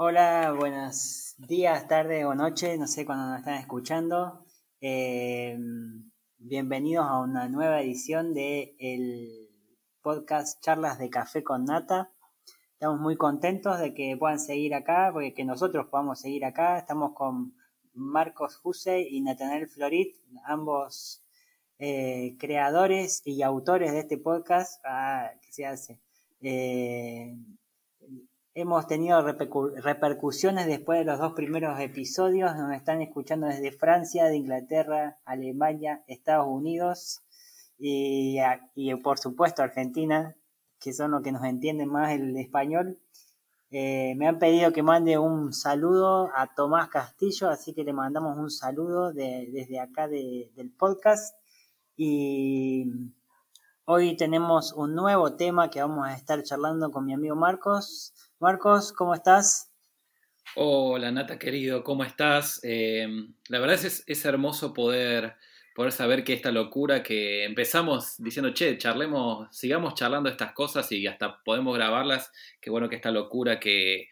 Hola, 0.00 0.54
buenos 0.56 1.34
días, 1.38 1.88
tardes 1.88 2.24
o 2.24 2.32
noches, 2.32 2.78
no 2.78 2.86
sé 2.86 3.04
cuándo 3.04 3.26
nos 3.26 3.40
están 3.40 3.54
escuchando. 3.54 4.44
Eh, 4.80 5.58
bienvenidos 6.36 7.04
a 7.04 7.18
una 7.18 7.48
nueva 7.48 7.80
edición 7.80 8.32
de 8.32 8.76
el 8.78 9.50
podcast 10.00 10.62
Charlas 10.62 11.00
de 11.00 11.10
Café 11.10 11.42
con 11.42 11.64
Nata. 11.64 12.12
Estamos 12.74 13.00
muy 13.00 13.16
contentos 13.16 13.80
de 13.80 13.92
que 13.92 14.16
puedan 14.16 14.38
seguir 14.38 14.72
acá, 14.76 15.10
porque 15.12 15.34
que 15.34 15.44
nosotros 15.44 15.88
podamos 15.90 16.20
seguir 16.20 16.44
acá. 16.44 16.78
Estamos 16.78 17.12
con 17.12 17.56
Marcos 17.92 18.60
Huse 18.62 19.00
y 19.00 19.20
Nathanael 19.20 19.66
Florit, 19.66 20.14
ambos 20.44 21.24
eh, 21.80 22.36
creadores 22.38 23.20
y 23.24 23.42
autores 23.42 23.90
de 23.90 23.98
este 23.98 24.16
podcast. 24.16 24.80
Ah, 24.84 25.32
¿Qué 25.42 25.52
se 25.52 25.66
hace? 25.66 26.00
Eh, 26.40 27.36
Hemos 28.60 28.88
tenido 28.88 29.22
repercusiones 29.22 30.66
después 30.66 30.98
de 30.98 31.04
los 31.04 31.20
dos 31.20 31.32
primeros 31.34 31.78
episodios. 31.78 32.56
Nos 32.56 32.74
están 32.74 33.00
escuchando 33.00 33.46
desde 33.46 33.70
Francia, 33.70 34.24
de 34.24 34.36
Inglaterra, 34.36 35.16
Alemania, 35.24 36.02
Estados 36.08 36.48
Unidos 36.48 37.20
y, 37.78 38.36
por 39.04 39.20
supuesto 39.20 39.62
Argentina, 39.62 40.34
que 40.80 40.92
son 40.92 41.12
los 41.12 41.22
que 41.22 41.30
nos 41.30 41.44
entienden 41.44 41.88
más 41.88 42.10
el 42.10 42.36
español. 42.36 42.98
Eh, 43.70 44.16
me 44.16 44.26
han 44.26 44.40
pedido 44.40 44.72
que 44.72 44.82
mande 44.82 45.18
un 45.18 45.52
saludo 45.52 46.28
a 46.34 46.52
Tomás 46.52 46.88
Castillo, 46.88 47.50
así 47.50 47.74
que 47.74 47.84
le 47.84 47.92
mandamos 47.92 48.36
un 48.36 48.50
saludo 48.50 49.12
desde 49.12 49.78
acá 49.78 50.08
del 50.08 50.74
podcast. 50.76 51.32
Y 51.94 53.12
hoy 53.84 54.16
tenemos 54.16 54.72
un 54.72 54.96
nuevo 54.96 55.36
tema 55.36 55.70
que 55.70 55.80
vamos 55.80 56.08
a 56.08 56.14
estar 56.14 56.42
charlando 56.42 56.90
con 56.90 57.04
mi 57.04 57.14
amigo 57.14 57.36
Marcos 57.36 58.12
Marcos, 58.40 58.92
¿cómo 58.92 59.14
estás? 59.14 59.72
Hola 60.54 61.10
Nata 61.10 61.40
querido, 61.40 61.82
¿cómo 61.82 62.04
estás? 62.04 62.60
Eh, 62.62 63.08
la 63.48 63.58
verdad 63.58 63.84
es, 63.84 64.04
es 64.06 64.24
hermoso 64.24 64.72
poder, 64.72 65.34
poder 65.74 65.90
saber 65.90 66.22
que 66.22 66.34
esta 66.34 66.52
locura 66.52 67.02
que 67.02 67.44
empezamos 67.44 68.14
diciendo, 68.18 68.54
che, 68.54 68.78
charlemos, 68.78 69.48
sigamos 69.50 69.94
charlando 69.94 70.30
estas 70.30 70.52
cosas 70.52 70.90
y 70.92 71.04
hasta 71.08 71.42
podemos 71.42 71.74
grabarlas, 71.74 72.30
qué 72.60 72.70
bueno 72.70 72.88
que 72.88 72.94
esta 72.94 73.10
locura 73.10 73.58
que, 73.58 74.06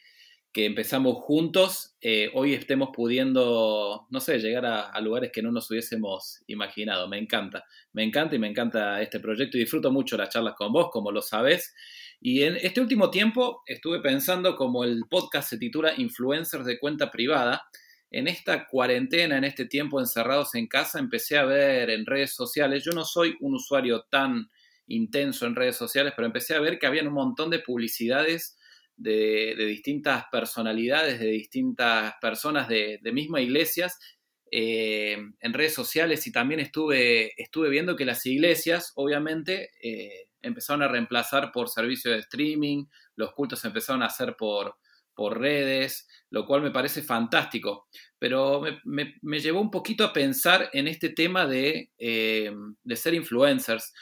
empezamos 0.58 1.17
juntos, 1.19 1.95
eh, 2.01 2.31
hoy 2.33 2.55
estemos 2.55 2.89
pudiendo, 2.91 4.06
no 4.08 4.20
sé, 4.20 4.39
llegar 4.39 4.64
a, 4.64 4.89
a, 4.89 5.01
lugares 5.03 5.31
que 5.31 5.42
no 5.42 5.53
nos 5.53 5.70
hubiésemos 5.70 6.42
imaginado. 6.47 7.08
Me 7.08 7.19
encanta, 7.19 7.67
me 7.92 8.03
encanta 8.03 8.36
y 8.36 8.39
me 8.39 8.48
encanta 8.48 9.03
este 9.03 9.20
proyecto 9.20 9.58
y 9.58 9.61
disfruto 9.61 9.92
mucho 9.92 10.17
las 10.17 10.31
charlas 10.31 10.55
con 10.55 10.73
vos, 10.73 10.89
como 10.91 11.12
lo 11.12 11.20
sabes. 11.20 11.75
Y 12.20 12.42
en 12.42 12.56
este 12.56 12.81
último 12.81 13.11
tiempo 13.11 13.62
estuve 13.67 14.00
pensando 14.00 14.56
como 14.56 14.84
el 14.84 15.03
podcast 15.09 15.50
se 15.50 15.59
titula 15.59 15.95
Influencers 15.97 16.64
de 16.64 16.78
cuenta 16.78 17.11
privada. 17.11 17.62
En 18.11 18.28
esta 18.28 18.67
cuarentena, 18.67 19.36
en 19.36 19.45
este 19.45 19.67
tiempo 19.67 20.00
encerrados 20.00 20.55
en 20.55 20.67
casa, 20.67 20.98
empecé 20.98 21.36
a 21.36 21.45
ver 21.45 21.91
en 21.91 22.06
redes 22.06 22.34
sociales, 22.34 22.84
yo 22.84 22.92
no 22.92 23.05
soy 23.05 23.36
un 23.41 23.55
usuario 23.55 24.06
tan 24.11 24.48
intenso 24.86 25.47
en 25.47 25.56
redes 25.56 25.77
sociales, 25.77 26.12
pero 26.17 26.27
empecé 26.27 26.55
a 26.55 26.61
ver 26.61 26.78
que 26.78 26.86
había 26.86 27.03
un 27.03 27.12
montón 27.12 27.50
de 27.50 27.58
publicidades 27.58 28.56
de, 28.97 29.55
distintas 29.56 30.25
personalidades, 30.30 31.20
de 31.20 31.27
distintas 31.27 32.14
personas 32.20 32.69
de, 32.69 33.01
mismas 33.12 33.42
iglesias 33.42 33.98
eh, 34.51 35.19
en 35.41 35.53
redes 35.53 35.75
sociales 35.75 36.27
y 36.27 36.33
también 36.33 36.61
estuve, 36.61 37.33
estuve 37.41 37.69
viendo 37.69 37.97
que 37.97 38.05
las 38.05 38.25
iglesias, 38.27 38.92
obviamente, 38.95 39.70
eh, 39.83 40.28
empezaron 40.47 40.83
a 40.83 40.89
reemplazar 40.89 41.52
por 41.52 41.69
servicios 41.69 42.14
de 42.14 42.20
streaming, 42.20 42.86
los 43.16 43.33
cultos 43.33 43.64
empezaron 43.64 44.02
a 44.02 44.06
hacer 44.06 44.36
por, 44.36 44.77
por 45.14 45.41
redes, 45.41 46.06
lo 46.30 46.47
cual 46.47 46.62
me 46.62 46.70
parece 46.70 47.02
fantástico. 47.02 47.89
Pero 48.19 48.62
me, 48.84 49.41
llevó 49.41 49.61
un 49.61 49.70
poquito 49.70 50.05
a 50.05 50.12
pensar 50.12 50.70
en 50.72 50.86
este 50.86 51.08
tema 51.08 51.47
de, 51.47 51.91
eh, 51.98 52.55
de, 52.84 52.96
ser 52.96 53.14
influencers, 53.14 53.92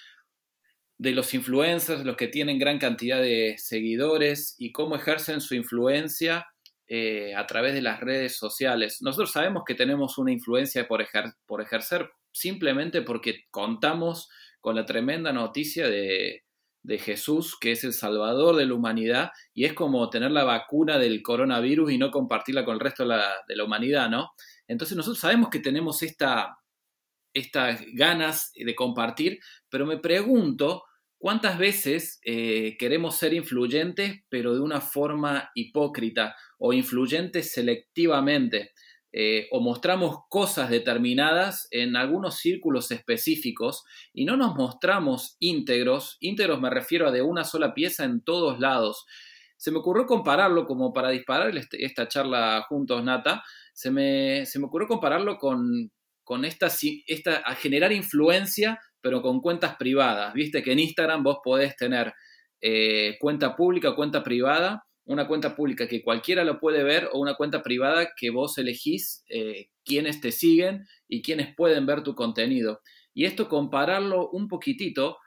de 0.98 1.12
los 1.12 1.32
influencers, 1.34 2.04
los 2.04 2.16
que 2.16 2.28
tienen 2.28 2.58
gran 2.58 2.78
cantidad 2.78 3.20
de 3.20 3.56
seguidores 3.58 4.54
y 4.58 4.72
cómo 4.72 4.96
ejercen 4.96 5.40
su 5.40 5.54
influencia 5.54 6.46
eh, 6.86 7.34
a 7.34 7.46
través 7.46 7.72
de 7.72 7.80
las 7.80 8.00
redes 8.00 8.36
sociales. 8.36 8.98
Nosotros 9.00 9.32
sabemos 9.32 9.62
que 9.66 9.74
tenemos 9.74 10.18
una 10.18 10.32
influencia 10.32 10.86
por, 10.86 11.00
ejercer 11.00 12.10
simplemente 12.30 13.00
porque 13.00 13.44
contamos 13.50 14.28
con 14.60 14.76
la 14.76 14.84
tremenda 14.84 15.32
noticia 15.32 15.88
de, 15.88 16.42
Jesús, 16.98 17.56
que 17.58 17.72
es 17.72 17.82
el 17.84 17.94
Salvador 17.94 18.56
de 18.56 18.66
la 18.66 18.74
humanidad, 18.74 19.30
y 19.54 19.64
es 19.64 19.72
como 19.72 20.10
tener 20.10 20.30
la 20.30 20.44
vacuna 20.44 20.98
del 20.98 21.22
coronavirus 21.22 21.92
y 21.92 21.96
no 21.96 22.10
compartirla 22.10 22.66
con 22.66 22.74
el 22.74 22.80
resto 22.80 23.04
de 23.04 23.56
la, 23.56 23.64
humanidad, 23.64 24.10
¿no? 24.10 24.32
Entonces 24.68 24.94
nosotros 24.94 25.20
sabemos 25.20 25.48
que 25.48 25.60
tenemos 25.60 26.02
esta, 26.02 26.58
estas 27.32 27.80
ganas 27.94 28.52
de 28.54 28.74
compartir, 28.74 29.38
pero 29.70 29.86
me 29.86 29.96
pregunto 29.96 30.84
cuántas 31.16 31.56
veces 31.56 32.20
eh, 32.22 32.76
queremos 32.78 33.16
ser 33.16 33.32
influyentes, 33.32 34.20
pero 34.28 34.52
de 34.52 34.60
una 34.60 34.82
forma 34.82 35.50
hipócrita 35.54 36.36
o 36.66 36.72
influyentes 36.72 37.52
selectivamente. 37.52 38.72
Eh, 39.12 39.48
o 39.52 39.60
mostramos 39.60 40.20
cosas 40.28 40.70
determinadas 40.70 41.68
en 41.70 41.94
algunos 41.94 42.38
círculos 42.38 42.90
específicos 42.90 43.84
y 44.12 44.24
no 44.24 44.36
nos 44.36 44.56
mostramos 44.56 45.36
íntegros, 45.38 46.16
íntegros 46.18 46.60
me 46.60 46.70
refiero 46.70 47.06
a 47.06 47.12
de 47.12 47.22
una 47.22 47.44
sola 47.44 47.74
pieza 47.74 48.04
en 48.04 48.22
todos 48.24 48.58
lados. 48.58 49.04
Se 49.56 49.70
me 49.70 49.78
ocurrió 49.78 50.06
compararlo 50.06 50.64
como 50.64 50.92
para 50.92 51.10
disparar 51.10 51.56
este, 51.56 51.84
esta 51.84 52.08
charla 52.08 52.64
juntos, 52.68 53.04
Nata, 53.04 53.44
se 53.72 53.92
me, 53.92 54.46
se 54.46 54.58
me 54.58 54.64
ocurrió 54.64 54.88
compararlo 54.88 55.36
con, 55.38 55.92
con 56.24 56.44
esta, 56.44 56.68
esta, 57.06 57.36
a 57.36 57.54
generar 57.54 57.92
influencia, 57.92 58.80
pero 59.00 59.22
con 59.22 59.40
cuentas 59.40 59.76
privadas. 59.76 60.32
Viste 60.34 60.62
que 60.62 60.72
en 60.72 60.80
Instagram 60.80 61.22
vos 61.22 61.38
podés 61.44 61.76
tener 61.76 62.12
eh, 62.60 63.16
cuenta 63.20 63.54
pública 63.54 63.94
cuenta 63.94 64.24
privada 64.24 64.83
una 65.06 65.26
cuenta 65.26 65.54
pública 65.54 65.86
que 65.86 66.02
cualquiera 66.02 66.44
lo 66.44 66.58
puede 66.58 66.82
ver 66.82 67.10
o 67.12 67.18
una 67.18 67.34
cuenta 67.34 67.62
privada 67.62 68.10
que 68.16 68.30
vos 68.30 68.56
elegís 68.58 69.24
eh, 69.28 69.68
quiénes 69.84 70.20
te 70.20 70.32
siguen 70.32 70.86
y 71.08 71.22
quiénes 71.22 71.54
pueden 71.54 71.86
ver 71.86 72.02
tu 72.02 72.14
contenido. 72.14 72.80
Y 73.12 73.26
esto 73.26 73.48
compararlo 73.48 74.30
un 74.30 74.48
poquitito 74.48 75.18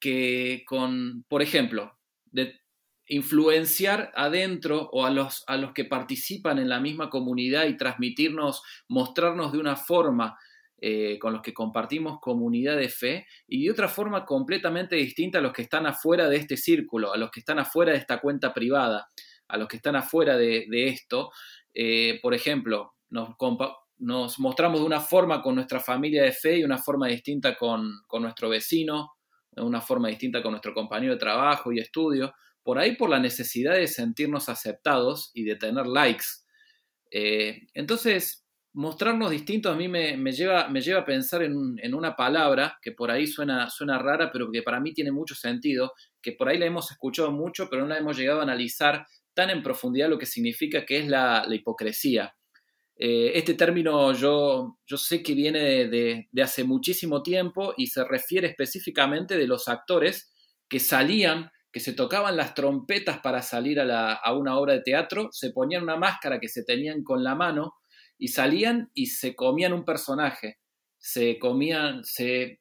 que 0.00 0.64
con, 0.66 1.24
por 1.28 1.42
ejemplo, 1.42 1.96
de 2.26 2.60
influenciar 3.06 4.10
adentro 4.14 4.88
o 4.92 5.04
a 5.04 5.10
los, 5.10 5.44
a 5.46 5.56
los 5.56 5.72
que 5.72 5.84
participan 5.84 6.58
en 6.58 6.68
la 6.68 6.80
misma 6.80 7.10
comunidad 7.10 7.66
y 7.66 7.76
transmitirnos, 7.76 8.62
mostrarnos 8.88 9.52
de 9.52 9.58
una 9.58 9.76
forma 9.76 10.36
eh, 10.84 11.16
con 11.20 11.32
los 11.32 11.42
que 11.42 11.54
compartimos 11.54 12.18
comunidad 12.20 12.76
de 12.76 12.88
fe 12.88 13.28
y 13.46 13.66
de 13.66 13.70
otra 13.70 13.86
forma 13.86 14.24
completamente 14.24 14.96
distinta 14.96 15.38
a 15.38 15.40
los 15.40 15.52
que 15.52 15.62
están 15.62 15.86
afuera 15.86 16.28
de 16.28 16.38
este 16.38 16.56
círculo, 16.56 17.14
a 17.14 17.16
los 17.16 17.30
que 17.30 17.38
están 17.38 17.60
afuera 17.60 17.92
de 17.92 17.98
esta 17.98 18.20
cuenta 18.20 18.52
privada, 18.52 19.06
a 19.46 19.56
los 19.58 19.68
que 19.68 19.76
están 19.76 19.94
afuera 19.94 20.36
de, 20.36 20.66
esto. 20.88 21.30
Eh, 21.72 22.18
por 22.20 22.34
ejemplo, 22.34 22.94
nos, 23.10 24.40
mostramos 24.40 24.80
de 24.80 24.86
una 24.86 24.98
forma 24.98 25.40
con 25.40 25.54
nuestra 25.54 25.78
familia 25.78 26.24
de 26.24 26.32
fe 26.32 26.58
y 26.58 26.64
una 26.64 26.78
forma 26.78 27.06
distinta 27.06 27.56
con, 27.56 28.02
nuestro 28.18 28.48
vecino, 28.48 29.12
una 29.52 29.80
forma 29.80 30.08
distinta 30.08 30.42
con 30.42 30.50
nuestro 30.50 30.74
compañero 30.74 31.12
de 31.12 31.20
trabajo 31.20 31.72
y 31.72 31.78
estudio, 31.78 32.34
por 32.64 32.80
ahí 32.80 32.96
por 32.96 33.08
la 33.08 33.20
necesidad 33.20 33.74
de 33.74 33.86
sentirnos 33.86 34.48
aceptados 34.48 35.30
y 35.32 35.44
de 35.44 35.54
tener 35.54 35.86
likes. 35.86 36.26
Eh, 37.12 37.68
entonces, 37.72 38.41
mostrarnos 38.74 39.30
distintos 39.30 39.72
a 39.72 39.76
mí 39.76 39.88
me, 39.88 40.16
lleva, 40.32 40.68
me 40.68 40.80
lleva 40.80 41.00
a 41.00 41.04
pensar 41.04 41.42
en, 41.42 41.94
una 41.94 42.16
palabra 42.16 42.78
que 42.80 42.92
por 42.92 43.10
ahí 43.10 43.26
suena, 43.26 43.68
suena 43.68 43.98
rara, 43.98 44.30
pero 44.32 44.50
que 44.50 44.62
para 44.62 44.80
mí 44.80 44.92
tiene 44.94 45.12
mucho 45.12 45.34
sentido, 45.34 45.92
que 46.20 46.32
por 46.32 46.48
ahí 46.48 46.58
la 46.58 46.66
hemos 46.66 46.90
escuchado 46.90 47.30
mucho, 47.30 47.68
pero 47.68 47.82
no 47.82 47.88
la 47.88 47.98
hemos 47.98 48.16
llegado 48.16 48.40
a 48.40 48.44
analizar 48.44 49.06
tan 49.34 49.50
en 49.50 49.62
profundidad 49.62 50.08
lo 50.08 50.18
que 50.18 50.26
significa 50.26 50.84
que 50.86 50.98
es 51.00 51.08
la, 51.08 51.46
hipocresía. 51.50 52.34
Eh, 52.96 53.32
este 53.34 53.54
término 53.54 54.12
yo, 54.12 54.78
yo 54.86 54.96
sé 54.96 55.22
que 55.22 55.34
viene 55.34 55.88
de, 55.88 56.28
hace 56.42 56.64
muchísimo 56.64 57.22
tiempo 57.22 57.74
y 57.76 57.88
se 57.88 58.04
refiere 58.04 58.48
específicamente 58.48 59.36
de 59.36 59.46
los 59.46 59.68
actores 59.68 60.32
que 60.68 60.80
salían 60.80 61.50
que 61.70 61.80
se 61.80 61.94
tocaban 61.94 62.36
las 62.36 62.52
trompetas 62.52 63.20
para 63.20 63.40
salir 63.40 63.80
a, 63.80 64.12
a, 64.12 64.36
una 64.36 64.58
obra 64.58 64.74
de 64.74 64.82
teatro, 64.82 65.30
se 65.32 65.52
ponían 65.52 65.84
una 65.84 65.96
máscara 65.96 66.38
que 66.38 66.48
se 66.48 66.64
tenían 66.64 67.02
con 67.02 67.24
la 67.24 67.34
mano 67.34 67.72
y 68.22 68.28
salían 68.28 68.88
y 68.94 69.06
se 69.06 69.34
comían 69.34 69.72
un 69.72 69.84
personaje, 69.84 70.60
se 70.96 71.40
comían, 71.40 72.04
se, 72.04 72.60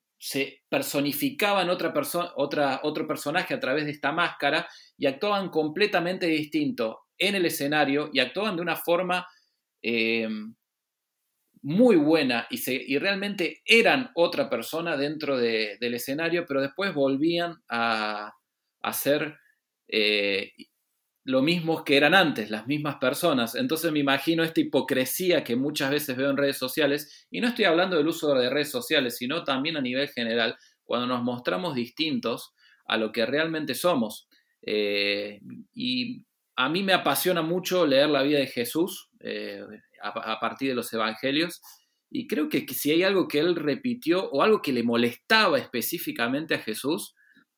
personificaban 0.67 1.69
otra 1.69 1.93
persona, 1.93 2.31
otra, 2.35 2.79
otro 2.81 3.05
personaje 3.05 3.53
a 3.53 3.59
través 3.59 3.85
de 3.85 3.91
esta 3.91 4.11
máscara 4.11 4.67
y 4.97 5.05
actuaban 5.05 5.49
completamente 5.49 6.25
distinto 6.25 7.01
en 7.15 7.35
el 7.35 7.45
escenario 7.45 8.09
y 8.11 8.19
actuaban 8.21 8.55
de 8.55 8.63
una 8.63 8.75
forma 8.75 9.27
eh, 9.83 10.27
muy 11.61 11.95
buena 11.95 12.47
y, 12.49 12.57
se, 12.57 12.73
y, 12.73 12.97
realmente 12.97 13.61
eran 13.63 14.09
otra 14.15 14.49
persona 14.49 14.97
dentro 14.97 15.37
del 15.37 15.93
escenario, 15.93 16.43
pero 16.47 16.61
después 16.61 16.91
volvían 16.91 17.61
a, 17.69 18.33
a 18.81 18.93
ser 18.93 19.37
eh, 19.87 20.53
lo 21.31 21.41
mismos 21.41 21.83
que 21.83 21.95
eran 21.95 22.13
antes, 22.13 22.51
las 22.51 22.67
mismas 22.67 22.97
personas. 22.97 23.55
Entonces 23.55 23.91
me 23.91 23.99
imagino 23.99 24.43
esta 24.43 24.59
hipocresía 24.59 25.43
que 25.43 25.55
muchas 25.55 25.89
veces 25.89 26.15
veo 26.17 26.29
en 26.29 26.37
redes 26.37 26.57
sociales, 26.57 27.27
y 27.31 27.39
no 27.39 27.47
estoy 27.47 27.65
hablando 27.65 27.97
del 27.97 28.07
uso 28.07 28.33
de 28.35 28.49
redes 28.49 28.69
sociales, 28.69 29.17
sino 29.17 29.43
también 29.43 29.77
a 29.77 29.81
nivel 29.81 30.09
general, 30.09 30.57
cuando 30.83 31.07
nos 31.07 31.23
mostramos 31.23 31.73
distintos 31.73 32.53
a 32.85 32.97
lo 32.97 33.11
que 33.13 33.25
realmente 33.25 33.73
somos. 33.75 34.27
Eh, 34.61 35.39
y 35.73 36.25
a 36.57 36.67
mí 36.67 36.83
me 36.83 36.93
apasiona 36.93 37.41
mucho 37.41 37.87
leer 37.87 38.09
la 38.09 38.23
vida 38.23 38.39
de 38.39 38.47
Jesús 38.47 39.09
eh, 39.21 39.63
a, 40.03 40.39
partir 40.39 40.69
de 40.69 40.75
los 40.75 40.91
evangelios. 40.91 41.61
Y 42.09 42.27
creo 42.27 42.49
que, 42.49 42.67
si 42.67 42.91
hay 42.91 43.03
algo 43.03 43.29
que 43.29 43.39
él 43.39 43.55
repitió 43.55 44.29
o 44.31 44.43
algo 44.43 44.61
que 44.61 44.73
le 44.73 44.83
molestaba 44.83 45.57
específicamente 45.57 46.55
a 46.55 46.59
Jesús, 46.59 47.15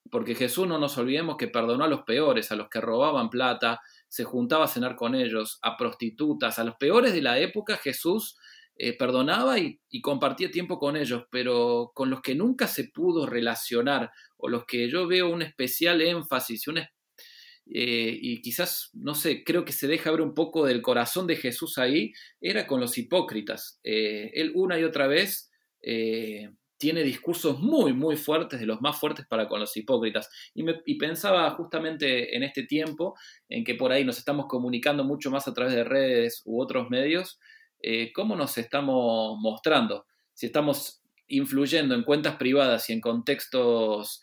porque 0.09 0.35
Jesús 0.35 0.67
no 0.67 0.77
nos 0.77 0.97
olvidemos 0.97 1.38
que 1.38 1.47
perdonó 1.47 1.83
a 1.83 1.88
los 1.88 2.03
peores, 2.03 2.51
a 2.51 2.55
los 2.55 2.69
que 2.69 2.81
robaban 2.81 3.29
plata, 3.29 3.81
se 4.07 4.23
juntaba 4.23 4.65
a 4.65 4.67
cenar 4.67 4.95
con 4.95 5.15
ellos, 5.15 5.59
a 5.61 5.77
prostitutas, 5.77 6.59
a 6.59 6.63
los 6.63 6.75
peores 6.75 7.13
de 7.13 7.21
la 7.21 7.39
época 7.39 7.77
Jesús 7.77 8.38
eh, 8.75 8.97
perdonaba 8.97 9.59
y, 9.59 9.79
compartía 10.01 10.50
tiempo 10.50 10.79
con 10.79 10.97
ellos, 10.97 11.25
pero 11.29 11.91
con 11.94 12.09
los 12.09 12.21
que 12.21 12.33
nunca 12.33 12.67
se 12.67 12.85
pudo 12.85 13.27
relacionar 13.27 14.11
o 14.38 14.50
los 14.50 14.65
que 14.65 14.89
yo 14.89 15.07
veo 15.07 15.29
un 15.29 15.44
especial 15.44 16.01
énfasis 16.01 16.65
eh, 17.67 18.17
y 18.21 18.41
quizás, 18.41 18.89
no 18.94 19.15
sé, 19.15 19.44
creo 19.44 19.63
que 19.63 19.71
se 19.71 19.88
deja 19.88 20.11
ver 20.11 20.21
un 20.21 20.33
poco 20.33 20.65
del 20.65 20.81
corazón 20.81 21.27
de 21.27 21.35
Jesús 21.35 21.77
ahí, 21.77 22.11
era 22.41 22.67
con 22.67 22.81
los 22.81 22.97
hipócritas. 22.97 23.79
Eh, 23.83 24.31
él 24.33 24.51
una 24.56 24.79
y 24.79 24.83
otra 24.83 25.07
vez 25.07 25.51
tiene 26.83 27.01
discursos 27.01 27.62
muy, 27.62 27.94
muy 27.94 28.18
fuertes, 28.18 28.59
de 28.59 28.65
los 28.65 28.81
más 28.81 29.00
fuertes 29.00 29.25
para 29.25 29.47
con 29.47 29.62
los 29.62 29.77
hipócritas. 29.77 30.30
Y, 30.53 30.63
me, 30.63 30.74
pensaba 31.00 31.50
justamente 31.51 32.35
en 32.35 32.44
este 32.44 32.63
tiempo, 32.63 33.15
en 33.47 33.63
que 33.63 33.75
por 33.75 33.94
ahí 33.94 34.03
nos 34.03 34.18
estamos 34.18 34.47
comunicando 34.47 35.06
mucho 35.06 35.31
más 35.31 35.47
a 35.47 35.53
través 35.53 35.74
de 35.74 35.85
redes 35.85 36.41
u 36.44 36.62
otros 36.62 36.89
medios, 36.89 37.39
cómo 38.13 38.35
nos 38.35 38.57
estamos 38.57 39.38
mostrando. 39.39 40.06
Si 40.33 40.47
estamos 40.47 41.01
influyendo 41.30 41.95
en 41.95 42.03
cuentas 42.03 42.35
privadas 42.35 42.89
y 42.89 42.94
en 42.94 43.00
contextos 43.00 44.21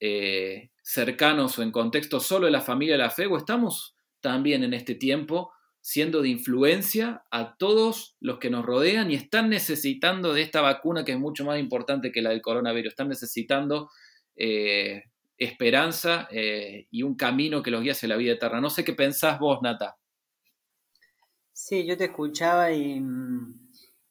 eh, 0.00 0.70
cercanos 0.82 1.58
o 1.58 1.62
en 1.62 1.70
contexto 1.70 2.18
solo 2.18 2.46
de 2.46 2.52
la 2.52 2.60
familia 2.60 2.94
de 2.94 3.04
la 3.04 3.10
fe, 3.10 3.26
o 3.26 3.36
estamos 3.36 3.94
también 4.20 4.64
en 4.64 4.74
este 4.74 4.96
tiempo 4.96 5.52
siendo 5.80 6.22
de 6.22 6.28
influencia 6.28 7.24
a 7.30 7.56
todos 7.56 8.16
los 8.20 8.38
que 8.38 8.50
nos 8.50 8.64
rodean 8.64 9.10
y 9.10 9.14
están 9.14 9.48
necesitando 9.48 10.34
de 10.34 10.42
esta 10.42 10.60
vacuna 10.60 11.04
que 11.04 11.12
es 11.12 11.18
mucho 11.18 11.44
más 11.44 11.58
importante 11.58 12.12
que 12.12 12.22
la 12.22 12.30
del 12.30 12.42
coronavirus, 12.42 12.92
están 12.92 13.08
necesitando 13.08 13.90
eh, 14.36 15.04
esperanza 15.38 16.28
eh, 16.30 16.86
y 16.90 17.02
un 17.02 17.14
camino 17.16 17.62
que 17.62 17.70
los 17.70 17.82
guíe 17.82 17.92
hacia 17.92 18.08
la 18.08 18.16
vida 18.16 18.34
eterna. 18.34 18.60
No 18.60 18.70
sé 18.70 18.84
qué 18.84 18.92
pensás 18.92 19.38
vos, 19.38 19.60
Nata. 19.62 19.96
Sí, 21.52 21.86
yo 21.86 21.96
te 21.96 22.04
escuchaba 22.04 22.72
y, 22.72 23.02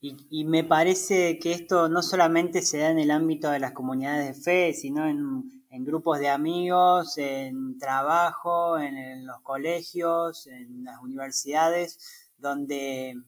y, 0.01 0.45
me 0.45 0.63
parece 0.63 1.39
que 1.39 1.51
esto 1.51 1.89
no 1.89 2.01
solamente 2.01 2.62
se 2.62 2.77
da 2.77 2.92
en 2.92 3.00
el 3.00 3.12
ámbito 3.12 3.50
de 3.50 3.60
las 3.60 3.74
comunidades 3.74 4.38
de 4.38 4.44
fe, 4.44 4.74
sino 4.74 5.07
en 5.07 5.59
en 5.69 5.86
grupos 5.86 6.19
de 6.19 6.30
amigos, 6.30 7.18
en 7.18 7.77
trabajo, 7.77 8.80
en, 8.80 9.25
los 9.25 9.39
colegios, 9.42 10.48
en 10.48 10.83
las 10.83 11.00
universidades, 11.01 12.00
donde 12.38 13.21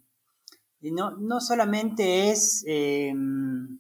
no, 0.82 1.12
no 1.12 1.40
solamente 1.40 2.32
es 2.32 2.64
em, 2.66 3.80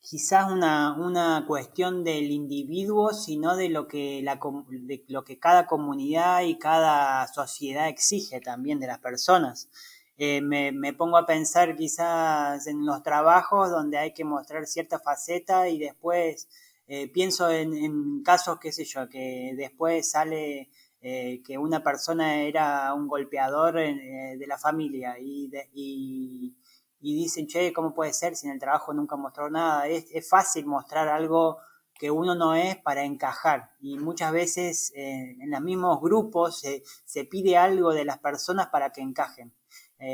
quizás 0.00 0.50
una, 0.50 0.96
una, 0.98 1.44
cuestión 1.46 2.04
del 2.04 2.30
individuo, 2.30 3.12
sino 3.12 3.56
de 3.56 3.68
lo, 3.68 3.86
que 3.86 4.22
la, 4.22 4.40
de 4.70 5.04
lo 5.08 5.24
que 5.24 5.38
cada 5.38 5.66
comunidad 5.66 6.42
y 6.42 6.58
cada 6.58 7.26
sociedad 7.26 7.88
exige 7.88 8.40
también 8.40 8.78
de 8.80 8.86
las 8.86 9.00
personas. 9.00 9.68
Eh, 10.16 10.40
me, 10.40 10.72
me, 10.72 10.94
pongo 10.94 11.18
a 11.18 11.26
pensar 11.26 11.76
quizás 11.76 12.66
en 12.66 12.86
los 12.86 13.02
trabajos 13.02 13.68
donde 13.70 13.98
hay 13.98 14.14
que 14.14 14.24
mostrar 14.24 14.66
cierta 14.66 14.98
faceta 14.98 15.68
y 15.68 15.78
después 15.78 16.48
eh, 16.88 17.08
pienso 17.08 17.50
en, 17.50 18.22
casos, 18.22 18.58
qué 18.60 18.70
sé 18.70 18.84
yo, 18.84 19.08
que 19.08 19.54
después 19.56 20.08
sale 20.10 20.70
eh, 21.00 21.42
que 21.44 21.58
una 21.58 21.82
persona 21.82 22.42
era 22.42 22.94
un 22.94 23.08
golpeador 23.08 23.78
eh, 23.78 24.36
de 24.38 24.46
la 24.46 24.56
familia 24.56 25.18
y, 25.18 25.50
y, 25.72 26.54
dicen, 27.00 27.46
che, 27.48 27.72
¿cómo 27.72 27.92
puede 27.92 28.12
ser 28.12 28.36
si 28.36 28.46
en 28.46 28.54
el 28.54 28.60
trabajo 28.60 28.92
nunca 28.92 29.16
mostró 29.16 29.50
nada? 29.50 29.88
Es, 29.88 30.28
fácil 30.28 30.66
mostrar 30.66 31.08
algo 31.08 31.58
que 31.98 32.10
uno 32.10 32.34
no 32.34 32.54
es 32.54 32.76
para 32.76 33.04
encajar 33.04 33.70
y 33.80 33.98
muchas 33.98 34.30
veces 34.30 34.92
en 34.94 35.50
los 35.50 35.62
mismos 35.62 36.00
grupos 36.00 36.62
se 37.04 37.24
pide 37.24 37.56
algo 37.56 37.94
de 37.94 38.04
las 38.04 38.18
personas 38.18 38.66
para 38.68 38.90
que 38.92 39.00
encajen. 39.00 39.54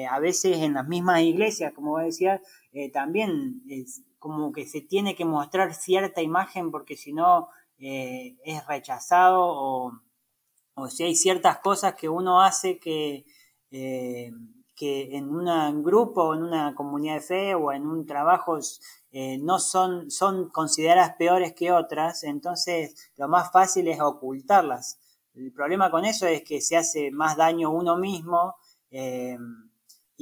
a 0.09 0.21
veces 0.21 0.59
en 0.59 0.75
las 0.75 0.87
mismas 0.87 1.23
iglesias, 1.23 1.73
como 1.75 1.99
decía, 1.99 2.41
también 2.93 3.63
como 4.23 4.53
que 4.53 4.67
se 4.67 4.81
tiene 4.81 5.17
que 5.17 5.25
mostrar 5.25 5.75
cierta 5.75 6.23
imagen 6.23 6.71
porque 6.71 6.97
si 6.97 7.13
no 7.13 7.49
eh, 7.79 8.37
es 8.45 8.65
rechazado 8.69 9.41
o, 9.45 9.93
si 10.89 11.03
hay 11.03 11.17
ciertas 11.17 11.59
cosas 11.59 11.95
que 11.95 12.09
uno 12.09 12.41
hace 12.41 12.79
que, 12.79 13.27
eh, 13.73 14.31
que 14.77 15.17
en 15.17 15.29
un 15.29 15.83
grupo 15.83 16.23
o 16.23 16.35
en 16.35 16.45
una 16.45 16.73
comunidad 16.77 17.17
de 17.17 17.21
fe 17.21 17.55
o 17.57 17.73
en 17.73 17.85
un 17.85 18.07
trabajo 18.07 18.59
eh, 19.11 19.39
no 19.39 19.59
son, 19.59 20.11
son 20.13 20.49
consideradas 20.51 21.17
peores 21.17 21.53
que 21.53 21.73
otras, 21.73 22.23
entonces 22.23 23.13
lo 23.17 23.29
más 23.29 23.51
fácil 23.51 23.89
es 23.89 24.01
ocultarlas. 24.01 25.01
El 25.35 25.53
problema 25.53 25.91
con 25.91 26.05
eso 26.05 26.29
es 26.29 26.45
que 26.45 26.61
se 26.61 26.77
hace 26.77 27.11
más 27.11 27.37
daño 27.37 27.71
uno 27.71 27.97
mismo 27.97 28.55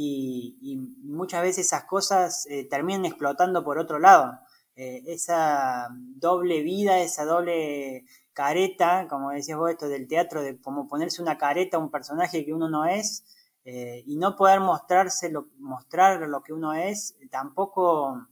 y, 0.03 0.77
muchas 1.03 1.43
veces 1.43 1.67
esas 1.67 1.85
cosas 1.85 2.47
eh, 2.49 2.67
terminan 2.69 3.05
explotando 3.05 3.65
por 3.65 3.79
otro 3.79 3.99
lado. 3.99 4.39
Eh, 4.77 5.03
esa 5.07 5.89
doble 5.91 6.63
vida, 6.63 7.01
esa 7.01 7.25
doble 7.25 8.05
careta, 8.33 9.07
como 9.09 9.31
decías 9.31 9.59
vos, 9.59 9.71
esto 9.71 9.89
del 9.89 10.09
teatro, 10.09 10.43
de 10.43 10.59
como 10.61 10.89
ponerse 10.89 11.21
una 11.21 11.37
careta 11.37 11.77
a 11.77 11.81
un 11.81 11.91
personaje 11.91 12.45
que 12.45 12.55
uno 12.55 12.69
no 12.69 12.87
es 12.87 13.25
eh, 13.65 14.03
y 14.07 14.17
no 14.17 14.37
poder 14.37 14.61
mostrarse 14.61 15.31
mostrar 15.59 16.21
lo 16.21 16.43
que 16.43 16.53
uno 16.53 16.73
es, 16.73 17.17
tampoco 17.31 18.27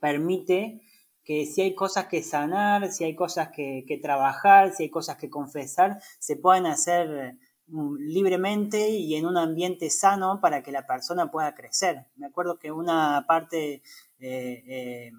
permite 0.00 0.80
que 1.24 1.46
si 1.46 1.62
hay 1.62 1.74
cosas 1.74 2.06
que 2.06 2.22
sanar, 2.22 2.92
si 2.92 3.02
hay 3.02 3.16
cosas 3.16 3.48
que, 3.48 3.98
trabajar, 4.00 4.72
si 4.72 4.84
hay 4.84 4.90
cosas 4.90 5.16
que 5.16 5.28
confesar, 5.28 5.98
se 6.20 6.36
puedan 6.36 6.66
hacer 6.66 7.36
libremente 7.68 8.90
y 8.90 9.16
en 9.16 9.26
un 9.26 9.36
ambiente 9.36 9.90
sano 9.90 10.40
para 10.40 10.62
que 10.62 10.70
la 10.70 10.86
persona 10.86 11.30
pueda 11.30 11.54
crecer. 11.54 12.06
Me 12.16 12.26
acuerdo 12.26 12.58
que 12.58 12.70
una 12.70 13.24
parte, 13.26 13.82
eh, 14.20 14.62
eh, 14.66 15.12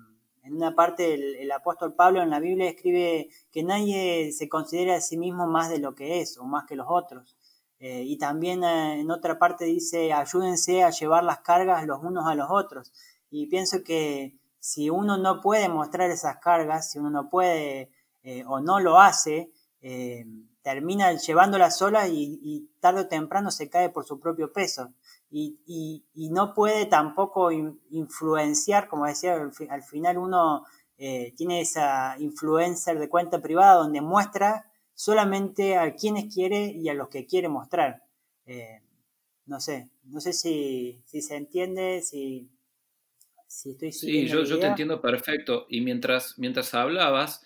en 0.43 0.53
una 0.53 0.73
parte 0.73 1.13
el, 1.41 1.51
apóstol 1.51 1.95
Pablo 1.95 2.21
en 2.21 2.29
la 2.29 2.39
Biblia 2.39 2.69
escribe 2.69 3.29
que 3.51 3.63
nadie 3.63 4.31
se 4.31 4.47
considera 4.47 4.95
a 4.95 5.01
sí 5.01 5.17
mismo 5.17 5.47
más 5.47 5.69
de 5.69 5.79
lo 5.79 5.93
que 5.93 6.21
es 6.21 6.37
o 6.37 6.45
más 6.45 6.65
que 6.65 6.75
los 6.75 6.87
otros. 6.89 7.35
Eh, 7.79 8.03
y 8.03 8.17
también 8.17 8.63
en 8.63 9.11
otra 9.11 9.37
parte 9.37 9.65
dice, 9.65 10.13
ayúdense 10.13 10.83
a 10.83 10.89
llevar 10.89 11.23
las 11.23 11.39
cargas 11.39 11.85
los 11.85 12.01
unos 12.01 12.25
a 12.27 12.35
los 12.35 12.47
otros. 12.49 12.93
Y 13.29 13.47
pienso 13.47 13.83
que 13.83 14.39
si 14.59 14.89
uno 14.89 15.17
no 15.17 15.41
puede 15.41 15.69
mostrar 15.69 16.09
esas 16.11 16.37
cargas, 16.37 16.91
si 16.91 16.99
uno 16.99 17.09
no 17.09 17.29
puede 17.29 17.91
o 18.45 18.59
no 18.59 18.81
lo 18.81 18.99
hace, 18.99 19.51
termina 20.67 21.13
llevándola 21.13 21.71
sola 21.71 22.09
y, 22.09 22.69
tarde 22.81 23.01
o 23.01 23.07
temprano 23.07 23.51
se 23.51 23.69
cae 23.69 23.89
por 23.89 24.03
su 24.03 24.19
propio 24.19 24.51
peso. 24.51 24.93
Y, 25.31 26.03
no 26.29 26.53
puede 26.53 26.85
tampoco 26.87 27.53
influenciar, 27.53 28.89
como 28.89 29.05
decía, 29.05 29.35
al, 29.69 29.83
final 29.83 30.17
uno 30.17 30.65
eh, 30.97 31.33
tiene 31.37 31.61
esa 31.61 32.17
influencer 32.19 32.99
de 32.99 33.07
cuenta 33.07 33.41
privada 33.41 33.75
donde 33.75 34.01
muestra 34.01 34.69
solamente 34.93 35.77
a 35.77 35.95
quienes 35.95 36.33
quiere 36.33 36.65
y 36.65 36.89
a 36.89 36.93
los 36.93 37.07
que 37.07 37.25
quiere 37.25 37.47
mostrar. 37.47 38.03
Eh, 38.45 38.81
no 39.45 39.61
sé, 39.61 39.89
no 40.03 40.19
sé 40.19 40.33
si, 40.33 41.01
se 41.05 41.35
entiende, 41.37 42.01
si, 42.01 42.49
si 43.47 43.69
estoy 43.69 43.93
Sí, 43.93 44.27
yo, 44.27 44.43
yo 44.43 44.59
te 44.59 44.65
entiendo 44.65 44.99
perfecto. 44.99 45.65
Y 45.69 45.79
mientras, 45.79 46.37
mientras 46.37 46.73
hablabas, 46.73 47.41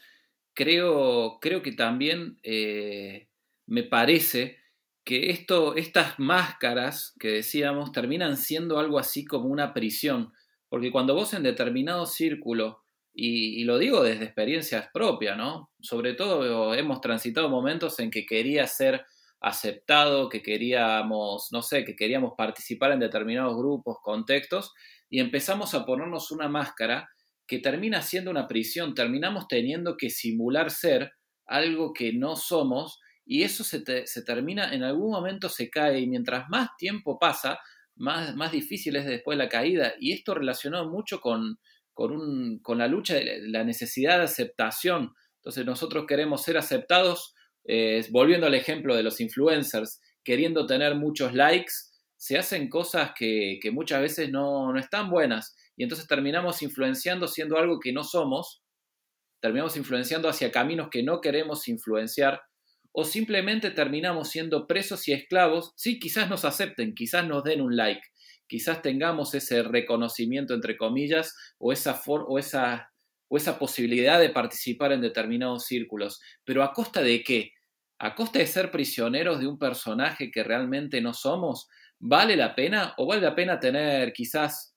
creo, 0.54 1.40
creo 1.40 1.62
que 1.62 1.72
también 1.72 2.40
eh, 2.44 3.28
me 3.66 3.84
parece 3.84 4.58
que 5.04 5.32
esto, 5.32 5.76
estas 5.76 6.20
máscaras 6.20 7.16
que 7.20 7.30
decíamos 7.30 7.92
terminan 7.92 8.38
siendo 8.38 8.80
algo 8.80 9.00
así 9.00 9.26
como 9.26 9.50
una 9.50 9.74
prisión, 9.74 10.32
porque 10.70 10.92
cuando 10.92 11.16
vos 11.16 11.34
en 11.34 11.44
determinado 11.44 12.06
círculo, 12.06 12.84
y, 13.14 13.64
lo 13.66 13.78
digo 13.78 14.04
desde 14.04 14.24
experiencias 14.24 14.90
propias, 14.94 15.38
¿no? 15.38 15.70
Sobre 15.82 16.14
todo 16.14 16.74
hemos 16.74 17.02
transitado 17.02 17.50
momentos 17.50 18.00
en 18.00 18.10
que 18.10 18.26
quería 18.26 18.66
ser 18.68 19.06
aceptado, 19.42 20.30
que 20.30 20.42
queríamos, 20.42 21.50
no 21.52 21.62
sé, 21.62 21.84
que 21.84 21.96
queríamos 21.96 22.34
participar 22.38 22.92
en 22.94 23.00
determinados 23.00 23.58
grupos, 23.58 23.98
contextos, 24.02 24.72
y 25.10 25.20
empezamos 25.20 25.74
a 25.74 25.86
ponernos 25.86 26.32
una 26.32 26.48
máscara 26.48 27.10
que 27.52 27.60
termina 27.60 28.02
siendo 28.02 28.32
una 28.32 28.48
prisión, 28.48 28.96
terminamos 28.96 29.46
teniendo 29.50 29.98
que 29.98 30.10
simular 30.10 30.72
ser 30.72 31.12
algo 31.46 31.92
que 31.92 32.14
no 32.14 32.38
somos 32.38 33.02
y 33.26 33.44
eso 33.44 33.66
se, 33.66 33.82
termina, 34.26 34.74
en 34.74 34.84
algún 34.84 35.12
momento 35.12 35.50
se 35.50 35.70
cae 35.70 36.00
y 36.00 36.08
mientras 36.08 36.48
más 36.48 36.70
tiempo 36.78 37.20
pasa, 37.20 37.60
más, 37.98 38.38
más 38.38 38.54
difícil 38.54 38.96
es 38.96 39.06
después 39.06 39.38
la 39.38 39.50
caída. 39.50 39.96
Y 40.00 40.14
esto 40.14 40.34
relacionado 40.34 40.90
mucho 40.90 41.20
con, 41.20 41.60
con, 41.94 42.60
con 42.60 42.78
la 42.78 42.88
lucha 42.88 43.16
de 43.16 43.42
la 43.50 43.66
necesidad 43.66 44.20
de 44.20 44.24
aceptación. 44.24 45.14
Entonces 45.36 45.66
nosotros 45.66 46.06
queremos 46.08 46.44
ser 46.44 46.58
aceptados, 46.58 47.34
eh, 47.66 48.02
volviendo 48.12 48.48
al 48.48 48.56
ejemplo 48.56 48.96
de 48.96 49.04
los 49.04 49.20
influencers, 49.20 50.00
queriendo 50.24 50.66
tener 50.66 50.96
muchos 50.96 51.34
likes, 51.34 51.74
se 52.16 52.38
hacen 52.38 52.70
cosas 52.70 53.12
que, 53.14 53.60
que 53.62 53.72
muchas 53.72 54.00
veces 54.00 54.32
no, 54.32 54.72
no 54.72 54.80
están 54.80 55.10
buenas 55.10 55.54
y 55.82 55.84
entonces 55.84 56.08
terminamos 56.08 56.62
influenciando 56.62 57.28
siendo 57.28 57.58
algo 57.58 57.80
que 57.80 57.92
no 57.92 58.04
somos, 58.04 58.62
terminamos 59.42 59.76
influenciando 59.78 60.30
hacia 60.30 60.52
caminos 60.52 60.90
que 60.92 61.02
no 61.02 61.22
queremos 61.22 61.68
influenciar 61.68 62.40
o 62.92 63.04
simplemente 63.04 63.72
terminamos 63.72 64.30
siendo 64.30 64.68
presos 64.68 65.08
y 65.08 65.14
esclavos, 65.14 65.74
sí, 65.76 65.98
quizás 65.98 66.30
nos 66.30 66.46
acepten, 66.46 66.94
quizás 66.94 67.26
nos 67.26 67.44
den 67.44 67.62
un 67.62 67.76
like, 67.76 68.04
quizás 68.46 68.84
tengamos 68.84 69.34
ese 69.34 69.64
reconocimiento 69.64 70.54
entre 70.54 70.78
comillas 70.78 71.36
o 71.58 71.74
esa, 71.74 72.00
o 72.06 72.38
esa, 72.38 72.92
o 73.28 73.38
esa 73.38 73.58
posibilidad 73.58 74.20
de 74.20 74.30
participar 74.30 74.92
en 74.92 75.02
determinados 75.02 75.66
círculos, 75.66 76.22
pero 76.46 76.62
a 76.62 76.74
costa 76.74 77.02
de 77.02 77.24
qué? 77.24 77.54
A 77.98 78.14
costa 78.14 78.38
de 78.38 78.46
ser 78.46 78.70
prisioneros 78.70 79.40
de 79.40 79.48
un 79.48 79.58
personaje 79.58 80.30
que 80.30 80.44
realmente 80.44 81.02
no 81.02 81.16
somos, 81.16 81.68
¿vale 81.98 82.36
la 82.36 82.54
pena 82.54 82.94
o 82.98 83.08
vale 83.08 83.22
la 83.22 83.34
pena 83.34 83.60
tener 83.60 84.14
quizás 84.14 84.71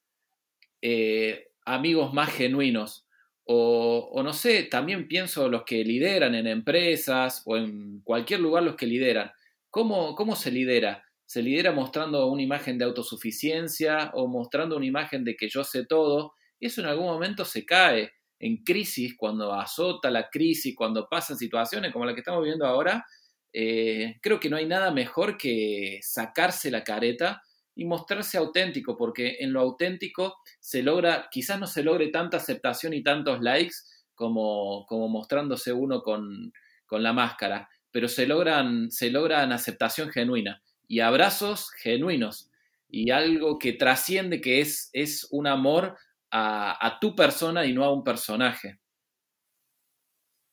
eh, 0.86 1.48
amigos 1.64 2.12
más 2.12 2.30
genuinos? 2.30 3.06
O, 3.46 4.22
no 4.22 4.32
sé, 4.34 4.64
también 4.64 5.08
pienso 5.08 5.48
los 5.48 5.64
que 5.64 5.82
lideran 5.82 6.34
en 6.34 6.46
empresas 6.46 7.42
o 7.46 7.56
en 7.56 8.02
cualquier 8.02 8.40
lugar 8.40 8.64
los 8.64 8.76
que 8.76 8.86
lideran. 8.86 9.30
¿Cómo, 9.70 10.14
¿Cómo 10.14 10.36
se 10.36 10.50
lidera? 10.50 11.02
¿Se 11.24 11.42
lidera 11.42 11.72
mostrando 11.72 12.26
una 12.26 12.42
imagen 12.42 12.76
de 12.76 12.84
autosuficiencia 12.84 14.10
o 14.12 14.28
mostrando 14.28 14.76
una 14.76 14.84
imagen 14.84 15.24
de 15.24 15.36
que 15.36 15.48
yo 15.48 15.64
sé 15.64 15.86
todo? 15.86 16.34
Eso 16.60 16.82
en 16.82 16.88
algún 16.88 17.06
momento 17.06 17.46
se 17.46 17.64
cae 17.64 18.12
en 18.38 18.58
crisis, 18.62 19.14
cuando 19.16 19.54
azota 19.54 20.10
la 20.10 20.28
crisis, 20.28 20.74
cuando 20.76 21.08
pasan 21.08 21.38
situaciones 21.38 21.94
como 21.94 22.04
la 22.04 22.12
que 22.12 22.20
estamos 22.20 22.42
viviendo 22.42 22.66
ahora. 22.66 23.06
Eh, 23.54 24.16
creo 24.20 24.38
que 24.38 24.50
no 24.50 24.58
hay 24.58 24.66
nada 24.66 24.90
mejor 24.90 25.38
que 25.38 25.98
sacarse 26.02 26.70
la 26.70 26.84
careta 26.84 27.42
y 27.74 27.84
mostrarse 27.84 28.38
auténtico, 28.38 28.96
porque 28.96 29.38
en 29.40 29.52
lo 29.52 29.60
auténtico 29.60 30.36
se 30.60 30.82
logra, 30.82 31.28
quizás 31.30 31.58
no 31.58 31.66
se 31.66 31.82
logre 31.82 32.08
tanta 32.08 32.36
aceptación 32.36 32.94
y 32.94 33.02
tantos 33.02 33.40
likes 33.40 33.74
como, 34.14 34.86
como 34.86 35.08
mostrándose 35.08 35.72
uno 35.72 36.02
con, 36.02 36.52
con, 36.86 37.02
la 37.02 37.12
máscara, 37.12 37.68
pero 37.90 38.08
se 38.08 38.26
logran, 38.26 38.90
se 38.90 39.10
logran 39.10 39.52
aceptación 39.52 40.10
genuina 40.10 40.62
y 40.86 41.00
abrazos 41.00 41.70
genuinos 41.82 42.50
y 42.88 43.10
algo 43.10 43.58
que 43.58 43.72
trasciende, 43.72 44.40
que 44.40 44.60
es, 44.60 44.90
es 44.92 45.26
un 45.30 45.48
amor 45.48 45.96
a, 46.30 46.98
tu 47.00 47.14
persona 47.14 47.64
y 47.64 47.72
no 47.72 47.84
a 47.84 47.92
un 47.92 48.02
personaje. 48.02 48.80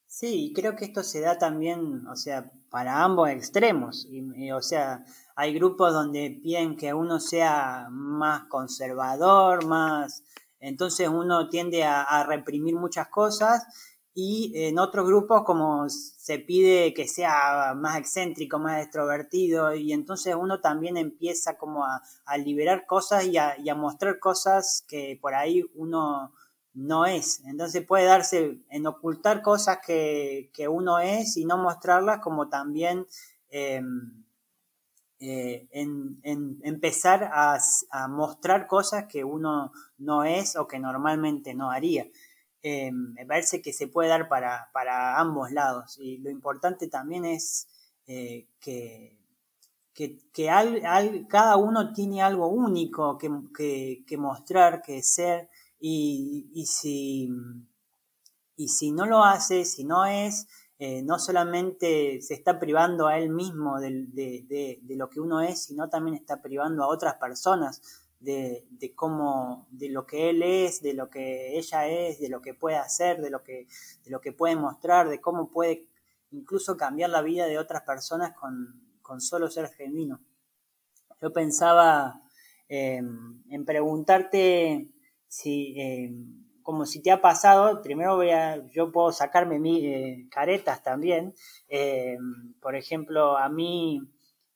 Sí, 0.08 0.52
creo 0.56 0.76
que 0.76 0.86
esto 0.86 1.04
se 1.04 1.22
da 1.22 1.38
también, 1.38 2.06
o 2.08 2.16
sea, 2.16 2.52
para 2.70 3.04
ambos 3.04 3.30
extremos. 3.30 4.08
O 4.54 4.62
sea, 4.62 5.04
hay 5.42 5.56
grupos 5.56 5.92
donde 5.92 6.40
piden 6.44 6.78
que 6.78 6.94
uno 6.94 7.20
sea 7.20 7.88
más 7.90 8.44
conservador, 8.44 9.66
más... 9.66 10.24
Entonces 10.60 11.10
uno 11.10 11.50
tiende 11.50 11.84
a, 11.84 12.24
reprimir 12.28 12.76
muchas 12.76 13.08
cosas 13.08 13.66
y 14.14 14.52
en 14.54 14.78
otros 14.78 15.08
grupos 15.08 15.42
como 15.44 15.90
se 15.90 16.38
pide 16.38 16.94
que 16.94 17.08
sea 17.08 17.74
más 17.76 17.98
excéntrico, 17.98 18.60
más 18.60 18.84
extrovertido 18.84 19.74
y 19.74 19.94
entonces 19.94 20.36
uno 20.36 20.62
también 20.62 20.96
empieza 20.96 21.58
como 21.58 21.86
a, 21.86 22.04
liberar 22.38 22.86
cosas 22.86 23.26
y 23.26 23.40
a, 23.40 23.76
mostrar 23.76 24.20
cosas 24.20 24.86
que 24.88 25.18
por 25.20 25.34
ahí 25.34 25.64
uno 25.74 26.36
no 26.76 27.08
es. 27.08 27.42
Entonces 27.46 27.84
puede 27.84 28.06
darse 28.06 28.62
en 28.70 28.86
ocultar 28.86 29.42
cosas 29.42 29.80
que, 29.84 30.52
uno 30.70 31.00
es 31.00 31.36
y 31.36 31.46
no 31.46 31.58
mostrarlas, 31.58 32.20
como 32.20 32.48
también 32.48 33.08
em, 33.50 34.21
eh, 35.24 35.68
en, 35.72 36.20
empezar 36.64 37.30
a, 37.32 37.60
mostrar 38.10 38.66
cosas 38.66 39.06
que 39.06 39.24
uno 39.24 39.72
no 40.00 40.24
es 40.24 40.56
o 40.56 40.68
que 40.68 40.80
normalmente 40.80 41.54
no 41.54 41.70
haría. 41.70 42.08
Em, 42.64 43.14
me 43.14 43.26
parece 43.28 43.62
que 43.62 43.72
se 43.72 43.88
puede 43.88 44.10
dar 44.10 44.28
para, 44.28 45.20
ambos 45.20 45.52
lados 45.52 46.00
y 46.00 46.18
lo 46.18 46.32
importante 46.32 46.88
también 46.88 47.26
es 47.26 47.68
eh, 48.08 48.48
que, 48.60 49.18
que, 49.94 50.20
cada 51.30 51.56
uno 51.56 51.94
tiene 51.94 52.24
algo 52.24 52.48
único 52.48 53.18
que, 53.18 54.04
que 54.08 54.18
mostrar, 54.18 54.82
que 54.82 55.04
ser 55.04 55.50
y, 55.82 56.66
si, 56.68 57.30
y 58.56 58.68
si 58.70 58.92
no 58.92 59.06
lo 59.06 59.24
hace, 59.24 59.66
si 59.66 59.84
no 59.84 60.06
es, 60.06 60.48
eh, 60.84 61.04
no 61.04 61.20
solamente 61.20 62.24
se 62.24 62.34
está 62.34 62.60
privando 62.60 63.06
a 63.06 63.20
él 63.20 63.30
mismo 63.30 63.80
de, 63.80 64.80
lo 64.88 65.12
que 65.12 65.20
uno 65.20 65.40
es, 65.40 65.66
sino 65.66 65.88
también 65.90 66.16
está 66.16 66.42
privando 66.42 66.84
a 66.84 66.88
otras 66.88 67.18
personas 67.18 67.84
de, 68.20 68.66
cómo, 68.96 69.68
de 69.70 69.90
lo 69.90 70.08
que 70.08 70.32
él 70.32 70.42
es, 70.42 70.82
de 70.82 70.96
lo 70.96 71.08
que 71.08 71.56
ella 71.56 71.88
es, 71.88 72.20
de 72.20 72.30
lo 72.30 72.42
que 72.42 72.56
puede 72.56 72.78
hacer, 72.78 73.22
de 73.22 73.30
lo 73.30 73.44
que, 73.44 73.68
de 74.04 74.10
lo 74.10 74.22
que 74.22 74.34
puede 74.34 74.56
mostrar, 74.56 75.08
de 75.08 75.22
cómo 75.22 75.52
puede 75.52 75.86
incluso 76.32 76.76
cambiar 76.76 77.12
la 77.12 77.22
vida 77.22 77.46
de 77.46 77.60
otras 77.60 77.84
personas 77.84 78.34
con, 78.34 79.22
solo 79.22 79.52
ser 79.52 79.70
genuino. 79.70 80.20
Yo 81.22 81.32
pensaba 81.32 82.24
em, 82.68 83.44
en 83.52 83.66
preguntarte 83.66 84.90
si, 85.28 85.80
eh, 85.80 86.12
como 86.64 86.86
si 86.86 87.02
te 87.02 87.12
ha 87.12 87.22
pasado, 87.22 87.82
primero 87.82 88.16
voy 88.16 88.30
a, 88.30 88.66
yo 88.68 88.92
puedo 88.92 89.12
sacarme 89.12 89.60
mis 89.60 89.84
eh, 89.84 90.28
caretas 90.30 90.84
también. 90.84 91.34
Eh, 91.68 92.18
por 92.62 92.76
ejemplo, 92.76 93.38
a 93.38 93.50
mí 93.50 94.02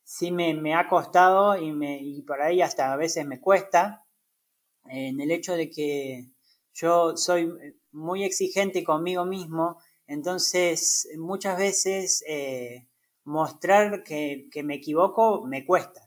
sí 0.03 0.31
me, 0.31 0.75
ha 0.75 0.87
costado 0.87 1.57
y, 1.57 1.71
me, 1.71 1.99
y 2.01 2.21
por 2.21 2.41
ahí 2.41 2.61
hasta 2.61 2.93
a 2.93 2.97
veces 2.97 3.25
me 3.25 3.39
cuesta 3.39 4.05
en 4.85 5.19
el 5.19 5.31
hecho 5.31 5.55
de 5.55 5.69
que 5.69 6.29
yo 6.73 7.17
soy 7.17 7.51
muy 7.91 8.23
exigente 8.23 8.83
conmigo 8.83 9.25
mismo, 9.25 9.79
entonces 10.05 11.07
muchas 11.17 11.57
veces 11.57 12.23
mostrar 13.23 14.03
que, 14.03 14.47
que, 14.51 14.61
me 14.63 14.75
equivoco 14.75 15.43
me 15.45 15.65
cuesta. 15.65 16.01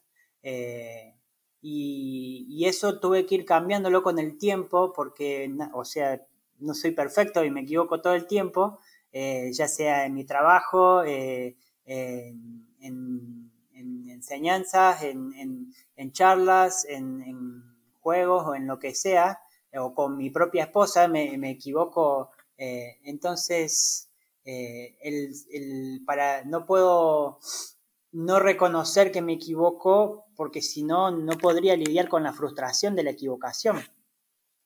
Y, 1.61 2.65
eso 2.67 2.99
tuve 3.01 3.27
que 3.27 3.37
ir 3.37 3.45
cambiándolo 3.45 4.03
con 4.03 4.19
el 4.19 4.37
tiempo 4.39 4.93
porque, 4.93 5.51
o 5.73 5.85
sea, 5.85 6.21
no 6.59 6.75
soy 6.75 6.93
perfecto 6.93 7.45
y 7.45 7.51
me 7.51 7.63
equivoco 7.63 8.01
todo 8.01 8.15
el 8.15 8.27
tiempo, 8.27 8.79
eh, 9.13 9.51
ya 9.53 9.69
sea 9.69 10.05
en 10.07 10.15
mi 10.15 10.25
trabajo, 10.25 11.03
eh, 11.05 11.57
en, 11.87 13.51
enseñanzas, 13.73 15.03
en, 15.05 16.13
charlas, 16.13 16.85
en, 16.89 17.63
juegos 18.01 18.47
o 18.47 18.55
en 18.55 18.67
lo 18.67 18.79
que 18.79 18.95
sea, 18.95 19.41
o 19.75 19.95
con 19.95 20.17
mi 20.17 20.31
propia 20.31 20.65
esposa 20.65 21.09
me, 21.09 21.51
equivoco. 21.51 22.31
Eh, 22.57 22.99
entonces, 23.05 24.11
el, 24.45 26.03
para, 26.07 26.45
no 26.45 26.67
puedo 26.67 27.39
no 28.13 28.39
reconocer 28.39 29.13
que 29.13 29.23
me 29.23 29.35
equivoco 29.35 30.27
porque 30.35 30.63
si 30.63 30.83
no, 30.83 31.11
no 31.11 31.37
podría 31.37 31.77
lidiar 31.77 32.09
con 32.09 32.23
la 32.23 32.33
frustración 32.33 32.95
de 32.95 33.03
la 33.03 33.11
equivocación. 33.11 33.79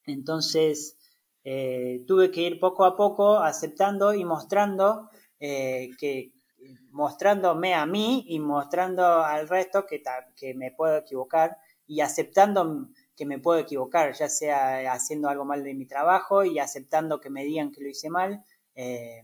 Entonces, 0.04 0.96
eh, 1.44 2.04
tuve 2.06 2.30
que 2.30 2.42
ir 2.42 2.60
poco 2.60 2.84
a 2.84 2.96
poco 2.96 3.38
aceptando 3.38 4.14
y 4.14 4.24
mostrando 4.24 5.10
eh, 5.40 5.90
que 5.98 6.32
mostrándome 6.90 7.74
a 7.74 7.86
mí 7.86 8.24
y 8.28 8.38
mostrando 8.38 9.24
al 9.24 9.48
resto 9.48 9.84
que, 9.86 10.02
que 10.36 10.54
me 10.54 10.70
puedo 10.70 10.98
equivocar 10.98 11.56
y 11.86 12.00
aceptando 12.00 12.88
que 13.16 13.26
me 13.26 13.38
puedo 13.38 13.58
equivocar, 13.58 14.12
ya 14.14 14.28
sea 14.28 14.92
haciendo 14.92 15.28
algo 15.28 15.44
mal 15.44 15.64
de 15.64 15.74
mi 15.74 15.86
trabajo 15.86 16.44
y 16.44 16.58
aceptando 16.58 17.20
que 17.20 17.30
me 17.30 17.44
digan 17.44 17.72
que 17.72 17.82
lo 17.82 17.88
hice 17.88 18.08
mal 18.08 18.44
eh, 18.74 19.22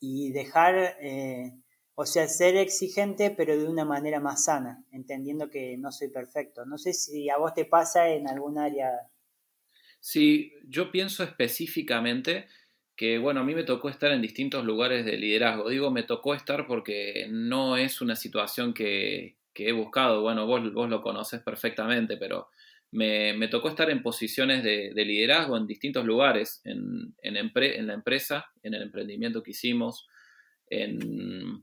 y 0.00 0.32
dejar 0.32 0.96
o 2.00 2.06
sea, 2.06 2.26
ser 2.28 2.56
exigente, 2.56 3.30
pero 3.30 3.58
de 3.58 3.68
una 3.68 3.84
manera 3.84 4.20
más 4.20 4.44
sana, 4.44 4.82
entendiendo 4.90 5.50
que 5.50 5.76
no 5.76 5.92
soy 5.92 6.08
perfecto. 6.08 6.64
No 6.64 6.78
sé 6.78 6.94
si 6.94 7.28
a 7.28 7.36
vos 7.36 7.52
te 7.52 7.66
pasa 7.66 8.08
en 8.08 8.26
algún 8.26 8.56
área. 8.58 8.88
Sí, 10.00 10.50
yo 10.66 10.90
pienso 10.90 11.22
específicamente 11.22 12.46
que, 12.96 13.18
bueno, 13.18 13.40
a 13.40 13.44
mí 13.44 13.54
me 13.54 13.64
tocó 13.64 13.90
estar 13.90 14.12
en 14.12 14.22
distintos 14.22 14.64
lugares 14.64 15.04
de 15.04 15.18
liderazgo. 15.18 15.68
Digo, 15.68 15.90
me 15.90 16.04
tocó 16.04 16.32
estar 16.32 16.66
porque 16.66 17.26
no 17.28 17.76
es 17.76 18.00
una 18.00 18.16
situación 18.16 18.72
que, 18.72 19.36
he 19.54 19.72
buscado. 19.72 20.22
Bueno, 20.22 20.46
vos, 20.46 20.72
vos 20.72 20.88
lo 20.88 21.02
conoces 21.02 21.42
perfectamente, 21.42 22.16
pero 22.16 22.48
me, 22.92 23.46
tocó 23.48 23.68
estar 23.68 23.90
en 23.90 24.02
posiciones 24.02 24.64
de, 24.64 25.04
liderazgo 25.04 25.54
en 25.58 25.66
distintos 25.66 26.06
lugares, 26.06 26.62
en, 26.64 27.14
en, 27.20 27.36
en 27.36 27.86
la 27.86 27.92
empresa, 27.92 28.46
en 28.62 28.72
el 28.72 28.80
emprendimiento 28.80 29.42
que 29.42 29.50
hicimos, 29.50 30.08
en, 30.70 31.62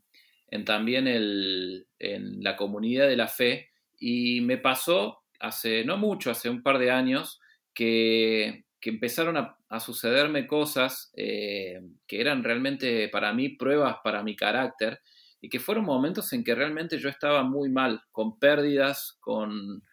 en 0.49 0.65
también 0.65 1.07
en 1.07 2.43
la 2.43 2.55
comunidad 2.55 3.07
de 3.07 3.17
la 3.17 3.27
fe 3.27 3.69
y 3.99 4.41
me 4.41 4.57
pasó 4.57 5.23
hace 5.39 5.83
no 5.85 5.97
mucho, 5.97 6.31
hace 6.31 6.49
un 6.49 6.63
par 6.63 6.79
de 6.79 6.91
años, 6.91 7.39
que, 7.73 8.65
empezaron 8.81 9.35
a, 9.35 9.79
sucederme 9.81 10.47
cosas 10.47 11.11
eh, 11.13 11.81
que 12.07 12.21
eran 12.21 12.41
realmente 12.41 13.09
para 13.09 13.33
mí 13.33 13.49
pruebas 13.49 13.97
para 14.01 14.23
mi 14.23 14.33
carácter 14.33 15.01
y 15.41 15.49
que 15.49 15.59
fueron 15.59 15.83
momentos 15.83 16.31
en 16.31 16.41
que 16.41 16.55
realmente 16.55 16.97
yo 16.97 17.09
estaba 17.09 17.43
muy 17.43 17.67
mal, 17.67 18.01
con 18.13 18.39
pérdidas, 18.39 19.17
con, 19.19 19.83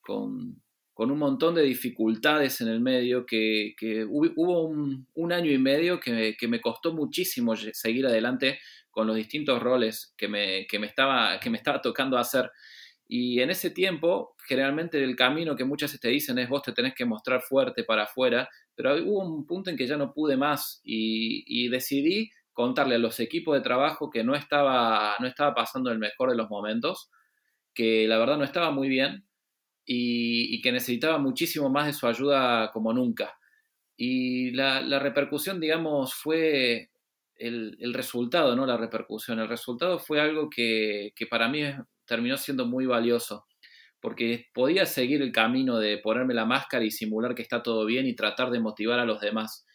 con, 0.00 0.60
un 0.96 1.18
montón 1.18 1.56
de 1.56 1.62
dificultades 1.62 2.60
en 2.60 2.68
el 2.68 2.80
medio, 2.80 3.26
que, 3.26 3.74
hubo 4.08 4.62
un, 4.62 5.32
año 5.32 5.50
y 5.50 5.58
medio 5.58 5.98
que, 5.98 6.36
que 6.38 6.46
me 6.46 6.60
costó 6.60 6.94
muchísimo 6.94 7.56
seguir 7.56 8.06
adelante 8.06 8.60
con 8.96 9.06
los 9.06 9.16
distintos 9.16 9.62
roles 9.62 10.14
que 10.16 10.26
me, 10.26 10.66
que 10.66 10.78
me, 10.78 10.86
estaba, 10.86 11.38
que 11.38 11.50
me 11.50 11.58
estaba 11.58 11.82
tocando 11.82 12.16
hacer. 12.16 12.50
Y 13.06 13.40
en 13.42 13.50
ese 13.50 13.68
tiempo, 13.68 14.34
generalmente 14.48 15.04
el 15.04 15.14
camino 15.14 15.54
que 15.54 15.66
muchas 15.66 15.90
veces 15.90 16.00
te 16.00 16.08
dicen 16.08 16.38
es 16.38 16.48
vos 16.48 16.62
te 16.62 16.72
tenés 16.72 16.94
que 16.94 17.04
mostrar 17.04 17.42
fuerte 17.42 17.84
para 17.84 18.04
afuera, 18.04 18.48
pero 18.74 18.94
hubo 19.04 19.20
un 19.20 19.46
punto 19.46 19.68
en 19.68 19.76
que 19.76 19.86
ya 19.86 19.98
no 19.98 20.14
pude 20.14 20.38
más 20.38 20.80
y, 20.82 21.68
decidí 21.68 22.30
contarle 22.54 22.94
a 22.94 22.98
los 22.98 23.20
equipos 23.20 23.54
de 23.54 23.60
trabajo 23.60 24.08
que 24.08 24.24
no 24.24 24.34
estaba, 24.34 25.14
no 25.20 25.26
estaba 25.26 25.54
pasando 25.54 25.92
el 25.92 25.98
mejor 25.98 26.30
de 26.30 26.36
los 26.38 26.48
momentos, 26.48 27.10
que 27.74 28.08
la 28.08 28.16
verdad 28.16 28.38
no 28.38 28.44
estaba 28.44 28.70
muy 28.70 28.88
bien 28.88 29.26
y, 29.84 30.62
que 30.62 30.72
necesitaba 30.72 31.18
muchísimo 31.18 31.68
más 31.68 31.84
de 31.84 31.92
su 31.92 32.06
ayuda 32.06 32.70
como 32.72 32.94
nunca. 32.94 33.36
Y 33.94 34.52
la, 34.52 34.80
la 34.80 34.98
repercusión, 34.98 35.60
digamos, 35.60 36.14
fue 36.14 36.88
el, 37.38 37.94
resultado, 37.94 38.56
¿no? 38.56 38.66
La 38.66 38.76
repercusión. 38.76 39.38
El 39.40 39.48
resultado 39.48 39.98
fue 39.98 40.20
algo 40.20 40.48
que, 40.50 41.12
para 41.30 41.48
mí 41.48 41.62
terminó 42.04 42.36
siendo 42.36 42.66
muy 42.66 42.86
valioso, 42.86 43.46
porque 44.00 44.46
podía 44.54 44.86
seguir 44.86 45.22
el 45.22 45.32
camino 45.32 45.78
de 45.78 45.98
ponerme 45.98 46.34
la 46.34 46.44
máscara 46.44 46.84
y 46.84 46.90
simular 46.90 47.34
que 47.34 47.42
está 47.42 47.62
todo 47.62 47.84
bien 47.84 48.06
y 48.06 48.14
tratar 48.14 48.50
de 48.50 48.60
motivar 48.60 48.98
a 49.00 49.04
los 49.04 49.20
demás. 49.20 49.66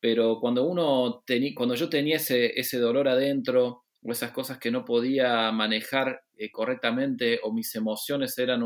Pero 0.00 0.38
cuando 0.40 0.64
uno 0.64 1.22
tenía, 1.26 1.52
cuando 1.54 1.74
yo 1.74 1.88
tenía 1.88 2.16
ese, 2.16 2.58
ese 2.58 2.78
dolor 2.78 3.08
adentro, 3.08 3.84
o 4.02 4.12
esas 4.12 4.32
cosas 4.32 4.58
que 4.58 4.70
no 4.70 4.84
podía 4.84 5.50
manejar 5.52 6.22
eh, 6.36 6.50
correctamente, 6.50 7.40
o 7.42 7.52
mis 7.52 7.74
emociones 7.74 8.36
eran 8.38 8.62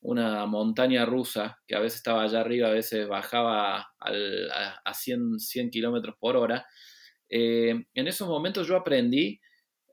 una 0.00 0.46
montaña 0.46 1.04
rusa, 1.06 1.58
que 1.66 1.76
a 1.76 1.80
veces 1.80 1.98
estaba 1.98 2.22
allá 2.24 2.40
arriba, 2.40 2.68
a 2.68 2.72
veces 2.72 3.06
bajaba 3.06 3.92
a, 4.00 4.80
a 4.84 4.94
100, 4.94 5.38
100 5.38 5.70
kilómetros 5.70 6.16
por 6.18 6.36
hora, 6.36 6.66
eh, 7.30 7.84
en 7.94 8.08
esos 8.08 8.28
momentos 8.28 8.66
yo 8.66 8.76
aprendí 8.76 9.40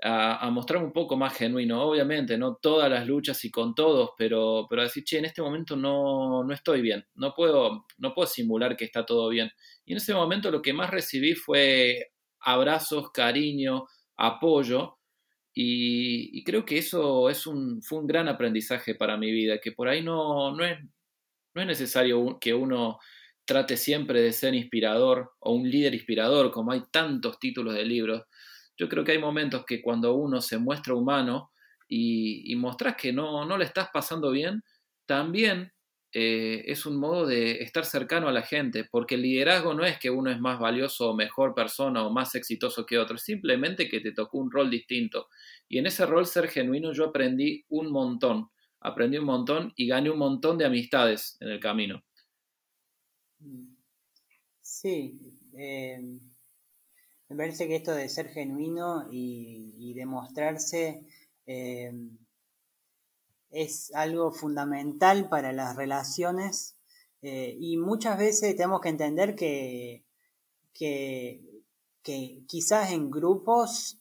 a, 0.02 0.50
mostrarme 0.52 0.88
un 0.88 0.94
poco 0.94 1.18
más 1.18 1.36
genuino, 1.36 1.82
obviamente, 1.82 2.38
no 2.38 2.56
todas 2.62 2.90
las 2.90 3.08
luchas 3.08 3.44
y 3.46 3.52
con 3.52 3.74
todos, 3.74 4.12
pero, 4.18 4.68
pero 4.70 4.82
a 4.82 4.86
decir, 4.86 5.04
che, 5.04 5.18
en 5.18 5.26
este 5.26 5.42
momento 5.42 5.76
no, 5.76 6.44
no 6.44 6.54
estoy 6.54 6.82
bien, 6.82 7.06
no 7.16 7.34
puedo, 7.36 7.86
no 7.98 8.14
puedo 8.14 8.28
simular 8.28 8.76
que 8.78 8.86
está 8.86 9.06
todo 9.06 9.30
bien. 9.30 9.50
Y 9.86 9.94
en 9.94 9.98
ese 9.98 10.14
momento 10.14 10.52
lo 10.52 10.62
que 10.62 10.74
más 10.74 10.92
recibí 10.92 11.34
fue 11.34 12.12
abrazos, 12.40 13.12
cariño, 13.12 13.86
apoyo, 14.18 14.98
y, 15.60 16.44
creo 16.44 16.66
que 16.66 16.78
eso 16.78 17.30
es 17.30 17.48
un, 17.48 17.82
fue 17.82 18.00
un 18.00 18.08
gran 18.08 18.28
aprendizaje 18.28 18.94
para 18.94 19.18
mi 19.18 19.32
vida, 19.32 19.60
que 19.60 19.72
por 19.72 19.88
ahí 19.88 20.04
no, 20.04 20.56
no, 20.56 20.64
es, 20.64 20.78
no 21.56 21.62
es 21.62 21.68
necesario 21.68 22.38
que 22.40 22.54
uno 22.54 23.00
trate 23.48 23.78
siempre 23.78 24.22
de 24.22 24.34
ser 24.34 24.54
inspirador 24.54 25.32
o 25.40 25.54
un 25.54 25.70
líder 25.70 25.96
inspirador, 25.96 26.52
como 26.52 26.72
hay 26.72 26.84
tantos 26.92 27.40
títulos 27.40 27.74
de 27.74 27.86
libros. 27.86 28.24
Yo 28.78 28.90
creo 28.90 29.04
que 29.04 29.14
hay 29.14 29.20
momentos 29.20 29.66
que 29.66 29.82
cuando 29.82 30.14
uno 30.14 30.42
se 30.42 30.58
muestra 30.60 30.94
humano 30.94 31.52
y, 31.88 32.52
y 32.52 32.56
mostrás 32.58 32.96
que 32.96 33.14
no, 33.14 33.46
no 33.46 33.58
le 33.58 33.66
estás 33.66 33.90
pasando 33.92 34.32
bien, 34.32 34.62
también 35.06 35.72
eh, 36.14 36.64
es 36.68 36.86
un 36.86 36.98
modo 36.98 37.26
de 37.26 37.64
estar 37.64 37.86
cercano 37.86 38.28
a 38.28 38.32
la 38.32 38.42
gente, 38.42 38.86
porque 38.86 39.16
el 39.16 39.22
liderazgo 39.22 39.74
no 39.74 39.86
es 39.86 40.00
que 40.00 40.10
uno 40.10 40.30
es 40.30 40.40
más 40.40 40.60
valioso 40.60 41.10
o 41.12 41.16
mejor 41.16 41.54
persona 41.54 42.06
o 42.06 42.12
más 42.12 42.36
exitoso 42.36 42.86
que 42.86 42.98
otro, 42.98 43.18
simplemente 43.18 43.88
que 43.88 44.00
te 44.00 44.14
tocó 44.14 44.40
un 44.40 44.52
rol 44.52 44.70
distinto. 44.70 45.28
Y 45.70 45.78
en 45.78 45.86
ese 45.86 46.06
rol 46.06 46.26
ser 46.26 46.50
genuino 46.50 46.92
yo 46.92 47.06
aprendí 47.06 47.66
un 47.70 47.92
montón, 47.92 48.50
aprendí 48.82 49.18
un 49.18 49.26
montón 49.26 49.74
y 49.76 49.88
gané 49.88 50.10
un 50.10 50.20
montón 50.20 50.58
de 50.58 50.66
amistades 50.66 51.38
en 51.40 51.50
el 51.50 51.60
camino. 51.60 52.04
Sí, 54.62 55.20
eh, 55.54 56.00
me 57.30 57.36
parece 57.36 57.68
que 57.68 57.76
esto 57.78 57.94
de 57.94 58.10
ser 58.10 58.30
genuino 58.30 59.08
y, 59.12 59.94
demostrarse 59.96 61.04
eh, 61.48 61.92
es 63.50 63.92
algo 63.96 64.32
fundamental 64.32 65.30
para 65.30 65.52
las 65.54 65.76
relaciones 65.76 66.76
eh, 67.22 67.56
y 67.60 67.78
muchas 67.78 68.20
veces 68.20 68.56
tenemos 68.56 68.82
que 68.82 68.90
entender 68.90 69.36
que, 69.36 70.04
que, 70.74 71.42
quizás 72.48 72.92
en 72.92 73.10
grupos 73.10 74.00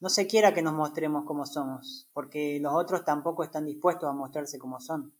no 0.00 0.08
se 0.08 0.26
quiera 0.26 0.54
que 0.54 0.62
nos 0.62 0.74
mostremos 0.74 1.24
como 1.24 1.46
somos, 1.46 2.08
porque 2.12 2.58
los 2.60 2.72
otros 2.74 3.04
tampoco 3.04 3.44
están 3.44 3.66
dispuestos 3.66 4.08
a 4.08 4.12
mostrarse 4.12 4.58
como 4.58 4.80
son. 4.80 5.12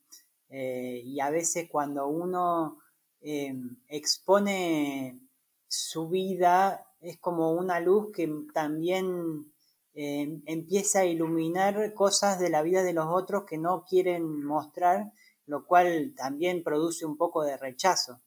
Eh, 0.48 1.02
y 1.04 1.20
a 1.20 1.30
veces 1.30 1.68
cuando 1.70 2.06
uno 2.06 2.78
eh, 3.20 3.54
expone 3.88 5.20
su 5.66 6.08
vida 6.08 6.86
es 7.00 7.18
como 7.18 7.52
una 7.52 7.80
luz 7.80 8.12
que 8.12 8.30
también 8.54 9.52
eh, 9.94 10.40
empieza 10.46 11.00
a 11.00 11.04
iluminar 11.04 11.92
cosas 11.94 12.38
de 12.38 12.50
la 12.50 12.62
vida 12.62 12.82
de 12.82 12.92
los 12.92 13.06
otros 13.08 13.44
que 13.44 13.58
no 13.58 13.84
quieren 13.84 14.44
mostrar, 14.44 15.12
lo 15.46 15.66
cual 15.66 16.14
también 16.16 16.62
produce 16.62 17.04
un 17.04 17.16
poco 17.16 17.42
de 17.44 17.56
rechazo. 17.56 18.20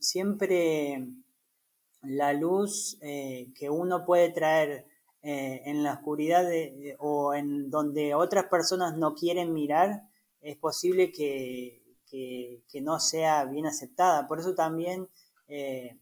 siempre 0.00 1.06
la 2.02 2.32
luz 2.32 2.98
que 3.00 3.70
uno 3.70 4.04
puede 4.04 4.30
traer 4.30 4.86
en 5.22 5.82
la 5.82 5.94
oscuridad 5.94 6.46
o 6.98 7.34
en 7.34 7.70
donde 7.70 8.14
otras 8.14 8.46
personas 8.46 8.96
no 8.96 9.14
quieren 9.14 9.52
mirar, 9.52 10.02
es 10.46 10.56
posible 10.56 11.10
que, 11.10 11.82
no 12.82 13.00
sea 13.00 13.44
bien 13.46 13.66
aceptada. 13.66 14.28
Por 14.28 14.38
eso 14.38 14.54
también 14.54 15.08
eh, 15.48 15.98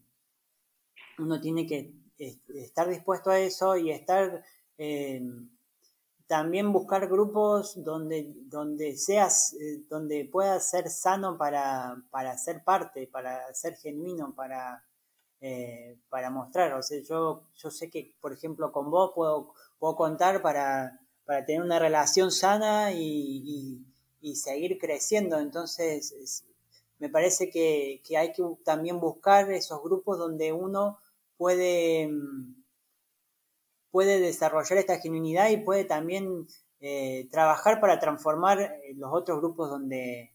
uno 1.19 1.41
tiene 1.41 1.67
que 1.67 1.95
estar 2.19 2.89
dispuesto 2.89 3.31
a 3.31 3.39
eso 3.39 3.77
y 3.77 3.91
estar 3.91 4.45
eh, 4.77 5.23
también 6.27 6.73
buscar 6.73 7.09
grupos 7.09 7.83
donde, 7.83 8.35
donde 8.47 8.97
seas, 8.97 9.55
eh, 9.55 9.85
donde 9.89 10.29
puedas 10.31 10.69
ser 10.69 10.91
sano 10.91 11.39
para, 11.39 11.97
para 12.11 12.37
ser 12.37 12.63
parte, 12.65 13.07
para 13.07 13.53
ser 13.55 13.77
genuino, 13.77 14.35
para, 14.35 14.85
para 16.11 16.31
mostrar. 16.31 16.75
O 16.75 16.83
sea, 16.83 17.01
yo, 17.03 17.49
yo 17.57 17.71
sé 17.71 17.89
que, 17.89 18.15
por 18.21 18.33
ejemplo, 18.33 18.73
con 18.73 18.91
vos 18.91 19.13
puedo, 19.15 19.55
puedo 19.79 19.97
contar 19.97 20.43
para, 20.43 21.01
para 21.25 21.47
tener 21.47 21.63
una 21.63 21.79
relación 21.79 22.31
sana 22.31 22.93
y 22.93 23.85
y 24.25 24.37
seguir 24.37 24.79
creciendo. 24.79 25.39
Entonces, 25.39 26.45
me 26.99 27.11
parece 27.11 27.51
que, 27.51 28.01
hay 28.17 28.33
que 28.33 28.43
también 28.65 28.99
buscar 28.99 29.53
esos 29.53 29.83
grupos 29.83 30.19
donde 30.19 30.51
uno 30.53 30.99
puede, 31.37 32.09
mm, 32.09 32.55
puede 33.91 34.21
desarrollar 34.21 34.79
esta 34.79 34.99
genuinidad 34.99 35.51
y 35.51 35.59
puede 35.59 35.85
también 35.85 36.47
eh, 36.81 37.29
trabajar 37.31 37.81
para 37.81 38.01
transformar 38.01 38.61
eh, 38.61 38.95
los 38.97 39.11
otros 39.13 39.41
grupos 39.41 39.69
donde, 39.69 40.35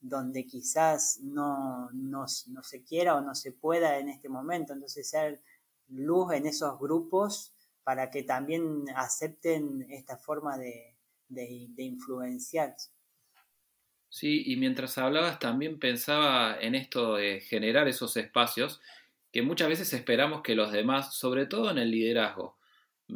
donde 0.00 0.44
quizás 0.44 1.20
no, 1.22 1.88
no, 1.92 2.26
se 2.26 2.82
quiera 2.82 3.14
o 3.14 3.20
no 3.20 3.36
se 3.36 3.52
pueda 3.52 3.98
en 3.98 4.08
este 4.08 4.28
momento. 4.28 4.72
Entonces, 4.72 5.08
ser 5.08 5.40
luz 5.88 6.32
en 6.32 6.46
esos 6.46 6.80
grupos 6.80 7.54
para 7.84 8.10
que 8.10 8.24
también 8.24 8.86
acepten 8.96 9.86
esta 9.88 10.16
forma 10.16 10.58
de, 10.58 10.96
de, 11.28 11.68
de. 11.76 11.84
Sí, 14.10 14.42
y 14.46 14.56
mientras 14.56 14.98
hablabas 14.98 15.38
también 15.38 15.78
pensaba 15.78 16.56
en 16.60 16.74
esto 16.74 17.14
de 17.16 17.40
generar 17.40 17.86
esos 17.88 18.16
espacios 18.16 18.80
que 19.32 19.42
muchas 19.42 19.68
veces 19.68 19.92
esperamos 19.92 20.42
que 20.42 20.56
los 20.56 20.72
demás, 20.72 21.14
sobre 21.14 21.46
todo 21.46 21.70
en 21.70 21.78
el 21.78 21.90
liderazgo, 21.92 22.58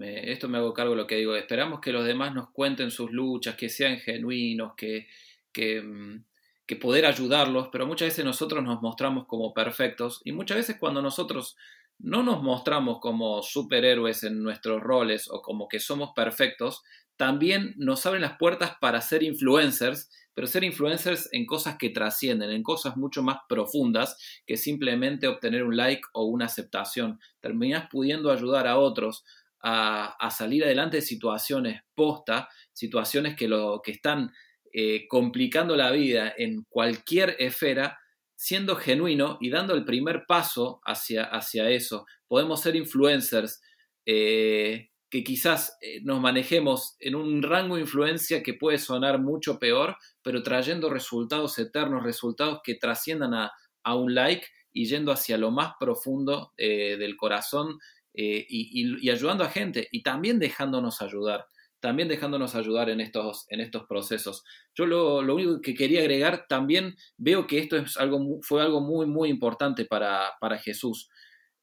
esto 0.00 0.48
me 0.48 0.58
hago 0.58 0.72
cargo 0.74 0.92
de 0.92 0.98
lo 1.02 1.06
que 1.06 1.16
digo, 1.16 1.34
esperamos 1.36 1.80
que 1.80 1.92
los 1.92 2.04
demás 2.04 2.34
nos 2.34 2.50
cuenten 2.50 2.90
sus 2.90 3.10
luchas, 3.12 3.56
que 3.56 3.68
sean 3.68 3.98
genuinos, 3.98 4.74
que, 4.76 5.08
que, 5.52 5.80
mm, 5.82 6.24
que 6.66 6.76
poder 6.76 7.06
ayudarlos, 7.06 7.68
pero 7.72 7.86
muchas 7.86 8.08
veces 8.08 8.24
nosotros 8.24 8.62
nos 8.62 8.80
mostramos 8.82 9.26
como 9.26 9.52
perfectos 9.52 10.20
y 10.24 10.32
muchas 10.32 10.58
veces 10.58 10.76
cuando 10.78 11.02
nosotros 11.02 11.56
no 11.98 12.22
nos 12.22 12.42
mostramos 12.42 13.00
como 13.00 13.42
superhéroes 13.42 14.24
en 14.24 14.42
nuestros 14.42 14.80
roles 14.82 15.28
o 15.30 15.42
como 15.42 15.68
que 15.68 15.80
somos 15.80 16.10
perfectos, 16.14 16.82
también 17.16 17.74
nos 17.76 18.04
abren 18.06 18.22
las 18.22 18.36
puertas 18.38 18.76
para 18.80 19.00
ser 19.00 19.22
influencers, 19.22 20.10
pero 20.34 20.46
ser 20.46 20.64
influencers 20.64 21.28
en 21.32 21.46
cosas 21.46 21.76
que 21.78 21.90
trascienden, 21.90 22.50
en 22.50 22.62
cosas 22.62 22.96
mucho 22.96 23.22
más 23.22 23.38
profundas 23.48 24.18
que 24.46 24.56
simplemente 24.56 25.28
obtener 25.28 25.62
un 25.62 25.76
like 25.76 26.02
o 26.12 26.24
una 26.24 26.46
aceptación. 26.46 27.20
Terminás 27.40 27.88
pudiendo 27.90 28.30
ayudar 28.30 28.66
a 28.66 28.78
otros 28.78 29.24
a, 29.66 30.30
salir 30.30 30.62
adelante 30.64 30.98
de 30.98 31.02
situaciones 31.02 31.80
posta, 31.94 32.48
situaciones 32.72 33.34
que, 33.34 33.48
lo, 33.48 33.80
que 33.82 33.92
están 33.92 34.30
eh, 34.72 35.06
complicando 35.08 35.74
la 35.74 35.90
vida 35.90 36.34
en 36.36 36.64
cualquier 36.68 37.36
esfera, 37.38 37.98
siendo 38.36 38.76
genuino 38.76 39.38
y 39.40 39.48
dando 39.48 39.74
el 39.74 39.84
primer 39.86 40.24
paso 40.26 40.80
hacia, 40.84 41.24
hacia 41.24 41.70
eso. 41.70 42.04
Podemos 42.28 42.60
ser 42.60 42.76
influencers 42.76 43.62
eh, 44.04 44.90
que 45.14 45.22
quizás 45.22 45.78
eh, 45.80 46.00
nos 46.02 46.20
manejemos 46.20 46.96
en 46.98 47.14
un 47.14 47.40
rango 47.40 47.76
de 47.76 47.82
influencia 47.82 48.42
que 48.42 48.54
puede 48.54 48.78
sonar 48.78 49.20
mucho 49.20 49.60
peor, 49.60 49.96
pero 50.22 50.42
trayendo 50.42 50.90
resultados 50.90 51.56
eternos, 51.60 52.02
resultados 52.02 52.62
que 52.64 52.74
trasciendan 52.74 53.32
a, 53.32 53.52
un 53.94 54.12
like 54.12 54.44
y 54.72 54.86
yendo 54.86 55.12
hacia 55.12 55.38
lo 55.38 55.52
más 55.52 55.74
profundo 55.78 56.52
eh, 56.56 56.96
del 56.98 57.16
corazón 57.16 57.78
eh, 58.12 58.44
y, 58.48 59.08
ayudando 59.08 59.44
a 59.44 59.50
gente 59.50 59.86
y 59.92 60.02
también 60.02 60.40
dejándonos 60.40 61.00
ayudar, 61.00 61.46
también 61.78 62.08
dejándonos 62.08 62.56
ayudar 62.56 62.90
en 62.90 63.00
estos, 63.00 63.46
en 63.50 63.60
estos 63.60 63.84
procesos. 63.86 64.42
Yo 64.74 64.84
lo, 64.84 65.18
único 65.18 65.60
que 65.60 65.76
quería 65.76 66.00
agregar, 66.00 66.46
también 66.48 66.96
veo 67.18 67.46
que 67.46 67.60
esto 67.60 67.76
es 67.76 67.96
algo, 67.98 68.40
fue 68.42 68.62
algo 68.62 68.80
muy, 68.80 69.06
muy 69.06 69.28
importante 69.28 69.84
para, 69.84 70.32
para 70.40 70.58
Jesús. 70.58 71.08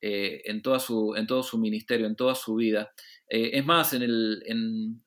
en, 0.03 0.61
toda 0.63 0.79
su, 0.79 1.15
en 1.15 1.27
todo 1.27 1.43
su 1.43 1.59
ministerio, 1.59 2.07
en 2.07 2.15
toda 2.15 2.33
su 2.33 2.55
vida. 2.55 2.91
Eh, 3.33 3.57
es 3.57 3.65
más, 3.65 3.93
en 3.93 4.01
el, 4.01 4.43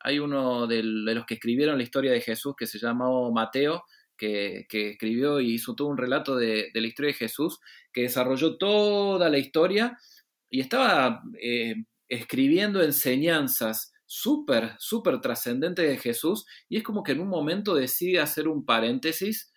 hay 0.00 0.18
uno 0.18 0.66
de 0.66 0.82
los 0.82 1.26
que 1.26 1.34
escribieron 1.34 1.76
la 1.76 1.82
historia 1.82 2.10
de 2.10 2.22
Jesús 2.22 2.54
que 2.56 2.66
se 2.66 2.78
llamó 2.78 3.30
Mateo, 3.30 3.84
que, 4.16 4.66
escribió 4.70 5.40
y 5.40 5.52
hizo 5.52 5.74
todo 5.74 5.88
un 5.88 5.98
relato 5.98 6.34
de, 6.34 6.70
la 6.72 6.86
historia 6.86 7.10
de 7.10 7.18
Jesús, 7.18 7.58
que 7.92 8.02
desarrolló 8.02 8.56
toda 8.56 9.28
la 9.28 9.36
historia 9.36 9.98
y 10.48 10.60
estaba 10.60 11.22
eh, 11.38 11.74
escribiendo 12.08 12.82
enseñanzas 12.82 13.92
súper, 14.06 14.72
súper 14.78 15.20
trascendentes 15.20 15.86
de 15.86 15.98
Jesús 15.98 16.46
y 16.70 16.78
es 16.78 16.82
como 16.82 17.02
que 17.02 17.12
en 17.12 17.20
un 17.20 17.28
momento 17.28 17.74
decide 17.74 18.20
hacer 18.20 18.48
un 18.48 18.64
paréntesis 18.64 19.52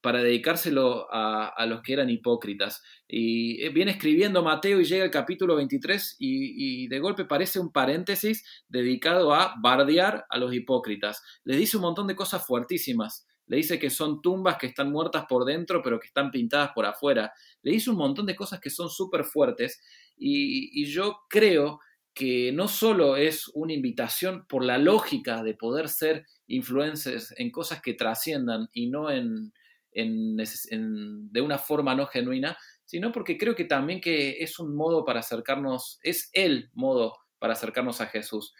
para 0.00 0.22
dedicárselo 0.22 1.06
a, 1.10 1.66
los 1.66 1.82
que 1.82 1.92
eran 1.92 2.10
hipócritas. 2.10 2.82
Y 3.06 3.62
eh, 3.62 3.68
viene 3.70 3.92
escribiendo 3.92 4.42
Mateo 4.42 4.80
y 4.80 4.84
llega 4.84 5.04
el 5.04 5.10
capítulo 5.10 5.56
23 5.56 6.16
y, 6.18 6.88
de 6.88 6.98
golpe 6.98 7.24
parece 7.24 7.60
un 7.60 7.70
paréntesis 7.70 8.44
dedicado 8.68 9.34
a 9.34 9.54
bardear 9.60 10.24
a 10.28 10.38
los 10.38 10.54
hipócritas. 10.54 11.22
Le 11.44 11.56
dice 11.56 11.76
un 11.76 11.82
montón 11.82 12.06
de 12.06 12.16
cosas 12.16 12.46
fuertísimas. 12.46 13.26
Le 13.46 13.56
dice 13.56 13.78
que 13.78 13.90
son 13.90 14.22
tumbas 14.22 14.56
que 14.58 14.68
están 14.68 14.92
muertas 14.92 15.24
por 15.28 15.44
dentro 15.44 15.82
pero 15.82 15.98
que 15.98 16.06
están 16.06 16.30
pintadas 16.30 16.70
por 16.74 16.86
afuera. 16.86 17.32
Le 17.62 17.72
dice 17.72 17.90
un 17.90 17.96
montón 17.96 18.26
de 18.26 18.36
cosas 18.36 18.60
que 18.60 18.70
son 18.70 18.88
súper 18.88 19.24
fuertes 19.24 19.80
y, 20.16 20.80
y 20.80 20.86
yo 20.86 21.18
creo 21.28 21.80
que 22.14 22.52
no 22.52 22.68
solo 22.68 23.16
es 23.16 23.48
una 23.54 23.72
invitación 23.72 24.44
por 24.48 24.64
la 24.64 24.78
lógica 24.78 25.42
de 25.42 25.54
poder 25.54 25.88
ser 25.88 26.26
influencers 26.46 27.32
en 27.38 27.50
cosas 27.50 27.80
que 27.82 27.94
trasciendan 27.94 28.68
y 28.72 28.88
no 28.88 29.10
en, 29.10 29.52
de 29.92 31.40
una 31.40 31.58
forma 31.58 31.94
no 31.94 32.06
genuina, 32.06 32.56
sino 32.84 33.12
porque 33.12 33.38
creo 33.38 33.54
que 33.54 33.64
también 33.64 34.00
que 34.00 34.42
es 34.42 34.58
un 34.58 34.74
modo 34.74 35.04
para 35.04 35.20
acercarnos, 35.20 35.98
es 36.02 36.30
el 36.32 36.70
modo 36.74 37.14
para 37.38 37.52
acercarnos 37.54 38.00
a 38.00 38.06
Jesús. 38.06 38.52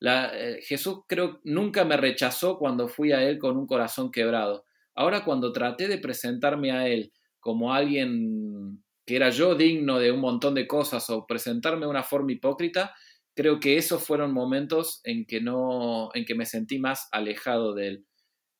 Eh, 0.00 0.60
Jesús 0.62 1.00
creo 1.06 1.40
nunca 1.44 1.84
me 1.84 1.96
rechazó 1.96 2.58
cuando 2.58 2.88
fui 2.88 3.12
a 3.12 3.22
Él 3.22 3.38
con 3.38 3.56
un 3.56 3.66
corazón 3.66 4.10
quebrado. 4.10 4.64
Ahora 4.94 5.24
cuando 5.24 5.52
traté 5.52 5.88
de 5.88 5.98
presentarme 5.98 6.72
a 6.72 6.88
Él 6.88 7.12
como 7.40 7.72
alguien 7.72 8.82
que 9.06 9.16
era 9.16 9.30
yo 9.30 9.54
digno 9.54 9.98
de 9.98 10.12
un 10.12 10.20
montón 10.20 10.54
de 10.54 10.66
cosas 10.66 11.08
o 11.10 11.26
presentarme 11.26 11.86
de 11.86 11.90
una 11.90 12.02
forma 12.04 12.32
hipócrita, 12.32 12.94
creo 13.34 13.58
que 13.58 13.76
esos 13.76 14.04
fueron 14.04 14.32
momentos 14.32 15.00
en 15.04 15.24
que 15.26 15.40
no, 15.40 16.10
en 16.14 16.24
que 16.24 16.34
me 16.34 16.46
sentí 16.46 16.78
más 16.78 17.08
alejado 17.10 17.74
de 17.74 17.88
Él 17.88 18.06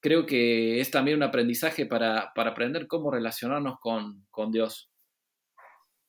creo 0.02 0.26
que 0.26 0.80
es 0.80 0.90
también 0.90 1.16
un 1.16 1.22
aprendizaje 1.22 1.86
para, 1.86 2.32
aprender 2.34 2.86
cómo 2.86 3.10
relacionarnos 3.10 3.78
con, 3.80 4.52
Dios. 4.52 4.90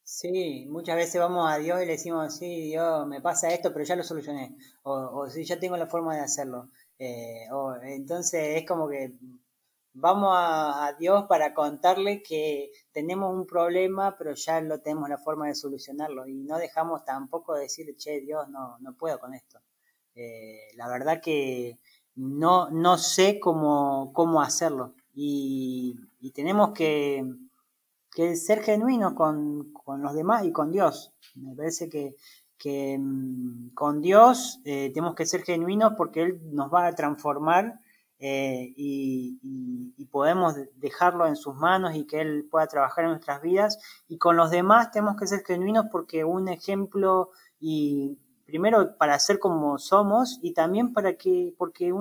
Sí, 0.04 0.66
muchas 0.68 0.98
veces 0.98 1.22
vamos 1.22 1.50
a 1.50 1.60
Dios 1.60 1.82
y 1.82 1.86
le 1.86 1.94
decimos, 1.94 2.38
sí, 2.38 2.64
Dios, 2.66 3.08
me 3.08 3.22
pasa 3.22 3.54
esto, 3.54 3.72
pero 3.72 3.86
ya 3.86 3.96
lo 3.96 4.04
solucioné, 4.04 4.58
o, 4.82 4.92
o 4.94 5.30
sí, 5.30 5.46
ya 5.46 5.60
tengo 5.60 5.78
la 5.78 5.88
forma 5.88 6.16
de 6.16 6.22
hacerlo. 6.22 6.70
Eh, 7.00 7.46
o, 7.52 7.76
entonces 7.82 8.58
es 8.58 8.68
como 8.68 8.90
que 8.90 9.14
vamos 9.94 10.32
a, 10.36 10.96
Dios 11.00 11.26
para 11.30 11.54
contarle 11.54 12.24
que 12.24 12.72
tenemos 12.92 13.34
un 13.34 13.46
problema, 13.46 14.18
pero 14.18 14.34
ya 14.34 14.60
lo 14.62 14.82
tenemos 14.82 15.10
la 15.10 15.18
forma 15.18 15.48
de 15.48 15.56
solucionarlo 15.56 16.28
y 16.28 16.44
no 16.44 16.58
dejamos 16.58 17.06
tampoco 17.06 17.56
de 17.56 17.64
decirle, 17.64 17.96
che, 17.96 18.22
Dios, 18.22 18.50
no, 18.50 18.78
no 18.80 18.96
puedo 18.96 19.20
con 19.20 19.34
esto. 19.34 19.60
Eh, 20.16 20.74
la 20.76 20.88
verdad 20.90 21.22
que 21.22 21.80
no, 22.16 22.70
no 22.70 22.98
sé 22.98 23.40
cómo, 23.40 24.12
cómo 24.14 24.42
hacerlo. 24.42 24.94
Y, 25.14 26.00
tenemos 26.34 26.72
que, 26.74 27.24
ser 28.36 28.64
genuinos 28.64 29.14
con, 29.14 29.74
los 30.02 30.14
demás 30.14 30.46
y 30.46 30.52
con 30.52 30.72
Dios. 30.72 31.14
Me 31.36 31.56
parece 31.56 31.90
que, 31.90 32.98
mm, 32.98 33.70
con 33.74 34.02
Dios 34.02 34.62
eh, 34.66 34.92
tenemos 34.94 35.16
que 35.16 35.26
ser 35.26 35.44
genuinos 35.44 35.94
porque 35.98 36.24
Él 36.24 36.42
nos 36.52 36.74
va 36.74 36.88
a 36.88 36.96
transformar 36.96 37.80
eh, 38.20 38.74
y, 38.78 39.40
podemos 40.12 40.54
dejarlo 40.76 41.26
en 41.26 41.36
sus 41.36 41.56
manos 41.56 41.96
y 41.96 42.06
que 42.06 42.22
Él 42.22 42.48
pueda 42.50 42.68
trabajar 42.68 43.06
en 43.06 43.12
nuestras 43.12 43.42
vidas. 43.42 43.80
Y 44.08 44.18
con 44.20 44.38
los 44.38 44.52
demás 44.52 44.92
tenemos 44.92 45.16
que 45.18 45.26
ser 45.26 45.44
genuinos 45.44 45.88
porque 45.92 46.24
un 46.24 46.48
ejemplo 46.50 47.32
y 47.60 48.20
primero 48.46 48.98
para 48.98 49.18
ser 49.20 49.40
como 49.40 49.78
somos 49.78 50.40
y 50.42 50.54
también 50.54 50.94
para 50.94 51.16
que, 51.16 51.54
porque 51.58 51.92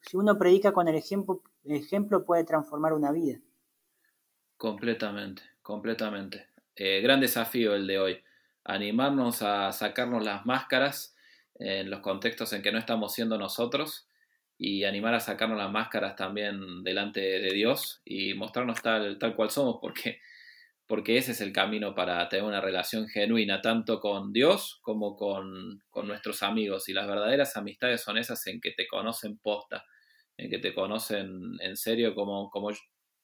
si 0.00 0.16
uno 0.16 0.38
predica 0.38 0.72
con 0.72 0.88
el 0.88 0.94
ejemplo, 0.94 1.42
el 1.64 1.76
ejemplo 1.76 2.24
puede 2.24 2.44
transformar 2.44 2.92
una 2.92 3.12
vida. 3.12 3.40
Completamente, 4.56 5.42
completamente. 5.62 6.48
Eh, 6.74 7.00
gran 7.00 7.20
desafío 7.20 7.74
el 7.74 7.86
de 7.86 7.98
hoy. 7.98 8.24
Animarnos 8.64 9.42
a 9.42 9.72
sacarnos 9.72 10.24
las 10.24 10.44
máscaras 10.46 11.14
en 11.54 11.90
los 11.90 12.00
contextos 12.00 12.52
en 12.52 12.62
que 12.62 12.72
no 12.72 12.78
estamos 12.78 13.14
siendo 13.14 13.38
nosotros 13.38 14.08
y 14.58 14.84
animar 14.84 15.14
a 15.14 15.20
sacarnos 15.20 15.58
las 15.58 15.70
máscaras 15.70 16.16
también 16.16 16.82
delante 16.82 17.20
de 17.20 17.52
Dios 17.52 18.00
y 18.04 18.34
mostrarnos 18.34 18.80
tal, 18.82 19.18
tal 19.18 19.34
cual 19.34 19.50
somos, 19.50 19.78
porque 19.80 20.20
porque 20.86 21.18
ese 21.18 21.32
es 21.32 21.40
el 21.40 21.52
camino 21.52 21.94
para 21.94 22.28
tener 22.28 22.44
una 22.44 22.60
relación 22.60 23.08
genuina, 23.08 23.60
tanto 23.60 23.98
con 23.98 24.32
Dios 24.32 24.78
como 24.82 25.16
con, 25.16 25.82
nuestros 26.04 26.42
amigos. 26.42 26.88
Y 26.88 26.92
las 26.92 27.08
verdaderas 27.08 27.56
amistades 27.56 28.02
son 28.02 28.18
esas 28.18 28.46
en 28.46 28.60
que 28.60 28.70
te 28.70 28.86
conocen 28.86 29.38
posta, 29.38 29.84
en 30.36 30.48
que 30.48 30.58
te 30.58 30.72
conocen 30.72 31.56
en 31.60 31.76
serio, 31.76 32.14
como, 32.14 32.50
como, 32.50 32.70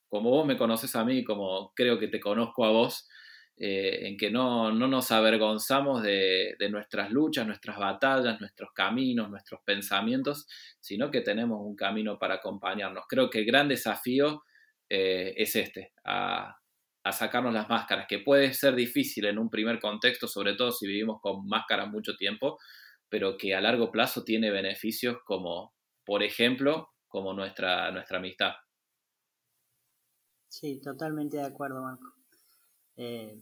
como 0.09 0.31
vos 0.31 0.47
me 0.47 0.57
conoces 0.57 0.97
a 0.97 1.05
mí, 1.05 1.23
como 1.23 1.73
creo 1.75 1.99
que 2.01 2.09
te 2.09 2.19
conozco 2.19 2.65
a 2.65 2.71
vos, 2.71 3.09
eh, 3.57 4.09
en 4.09 4.17
que 4.17 4.31
no, 4.31 4.73
no, 4.73 4.89
nos 4.89 5.13
avergonzamos 5.13 6.03
de, 6.03 6.57
nuestras 6.69 7.13
luchas, 7.13 7.47
nuestras 7.47 7.79
batallas, 7.79 8.41
nuestros 8.41 8.73
caminos, 8.73 9.31
nuestros 9.31 9.61
pensamientos, 9.65 10.49
sino 10.81 11.13
que 11.13 11.21
tenemos 11.21 11.61
un 11.61 11.77
camino 11.77 12.19
para 12.19 12.35
acompañarnos. 12.35 13.05
Creo 13.09 13.31
que 13.31 13.39
el 13.39 13.45
gran 13.45 13.69
desafío 13.69 14.43
eh, 14.89 15.35
es 15.37 15.55
este, 15.55 15.93
a 16.05 16.57
a 17.05 17.13
sacarnos 17.13 17.53
las 17.53 17.69
máscaras, 17.69 18.07
que 18.09 18.21
puede 18.21 18.53
ser 18.55 18.75
difícil 18.75 19.27
en 19.27 19.39
un 19.39 19.51
primer 19.51 19.81
contexto, 19.81 20.29
sobre 20.29 20.55
todo 20.55 20.71
si 20.71 20.87
vivimos 20.87 21.21
con 21.21 21.47
máscaras 21.47 21.89
mucho 21.89 22.17
tiempo, 22.17 22.59
pero 23.09 23.37
que 23.37 23.55
a 23.55 23.61
largo 23.61 23.91
plazo 23.91 24.25
tiene 24.25 24.51
beneficios 24.51 25.19
como, 25.25 25.75
por 26.05 26.23
ejemplo, 26.23 26.91
como 27.09 27.35
nuestra, 27.35 27.91
nuestra 27.91 28.19
amistad. 28.19 28.53
Sí, 30.49 30.81
totalmente 30.81 31.39
de 31.39 31.45
acuerdo, 31.47 31.83
Marco. 31.83 32.15
Eh, 32.97 33.39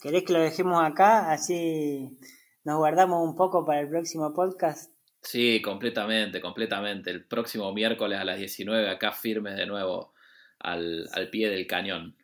¿Querés 0.00 0.24
que 0.24 0.32
lo 0.32 0.40
dejemos 0.40 0.82
acá? 0.82 1.32
Así 1.32 2.18
nos 2.64 2.76
guardamos 2.78 3.26
un 3.26 3.36
poco 3.36 3.64
para 3.64 3.80
el 3.80 3.88
próximo 3.88 4.32
podcast. 4.32 4.92
Sí, 5.22 5.62
completamente, 5.62 6.40
completamente. 6.40 7.10
El 7.10 7.26
próximo 7.26 7.72
miércoles 7.72 8.18
a 8.18 8.24
las 8.24 8.38
19 8.38 8.90
acá 8.90 9.12
firmes 9.12 9.56
de 9.56 9.66
nuevo 9.66 10.12
al, 10.58 11.08
al 11.12 11.30
pie 11.30 11.50
del 11.50 11.66
cañón. 11.66 12.16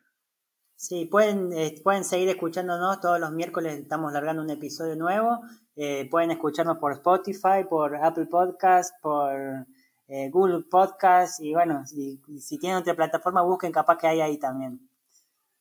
Sí, 0.75 1.05
pueden, 1.05 1.53
eh, 1.53 1.79
pueden 1.83 2.03
seguir 2.03 2.29
escuchándonos 2.29 2.99
todos 2.99 3.19
los 3.19 3.31
miércoles, 3.31 3.79
estamos 3.79 4.11
largando 4.11 4.41
un 4.41 4.49
episodio 4.49 4.95
nuevo. 4.95 5.41
Eh, 5.75 6.07
pueden 6.09 6.31
escucharnos 6.31 6.77
por 6.77 6.91
Spotify, 6.93 7.63
por 7.69 7.95
Apple 7.95 8.25
Podcast, 8.25 8.93
por 9.01 9.65
eh, 10.07 10.29
Google 10.29 10.65
Podcast 10.69 11.39
y 11.41 11.53
bueno, 11.53 11.85
si, 11.85 12.21
si 12.39 12.57
tienen 12.59 12.77
otra 12.77 12.93
plataforma 12.93 13.41
busquen, 13.41 13.71
capaz 13.71 13.97
que 13.97 14.07
hay 14.07 14.21
ahí 14.21 14.37
también. 14.37 14.79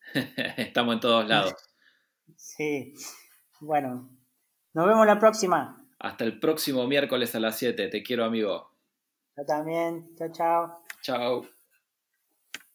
estamos 0.56 0.94
en 0.94 1.00
todos 1.00 1.28
lados. 1.28 1.54
Sí. 2.36 2.94
Bueno, 3.60 4.10
nos 4.72 4.86
vemos 4.86 5.06
la 5.06 5.18
próxima. 5.18 5.86
Hasta 5.98 6.24
el 6.24 6.40
próximo 6.40 6.86
miércoles 6.86 7.34
a 7.34 7.40
las 7.40 7.56
7. 7.56 7.88
Te 7.88 8.02
quiero, 8.02 8.24
amigo. 8.24 8.70
Yo 9.36 9.44
también. 9.44 10.14
Chao, 10.16 10.32
chao. 10.32 10.82
Chao. 11.02 11.53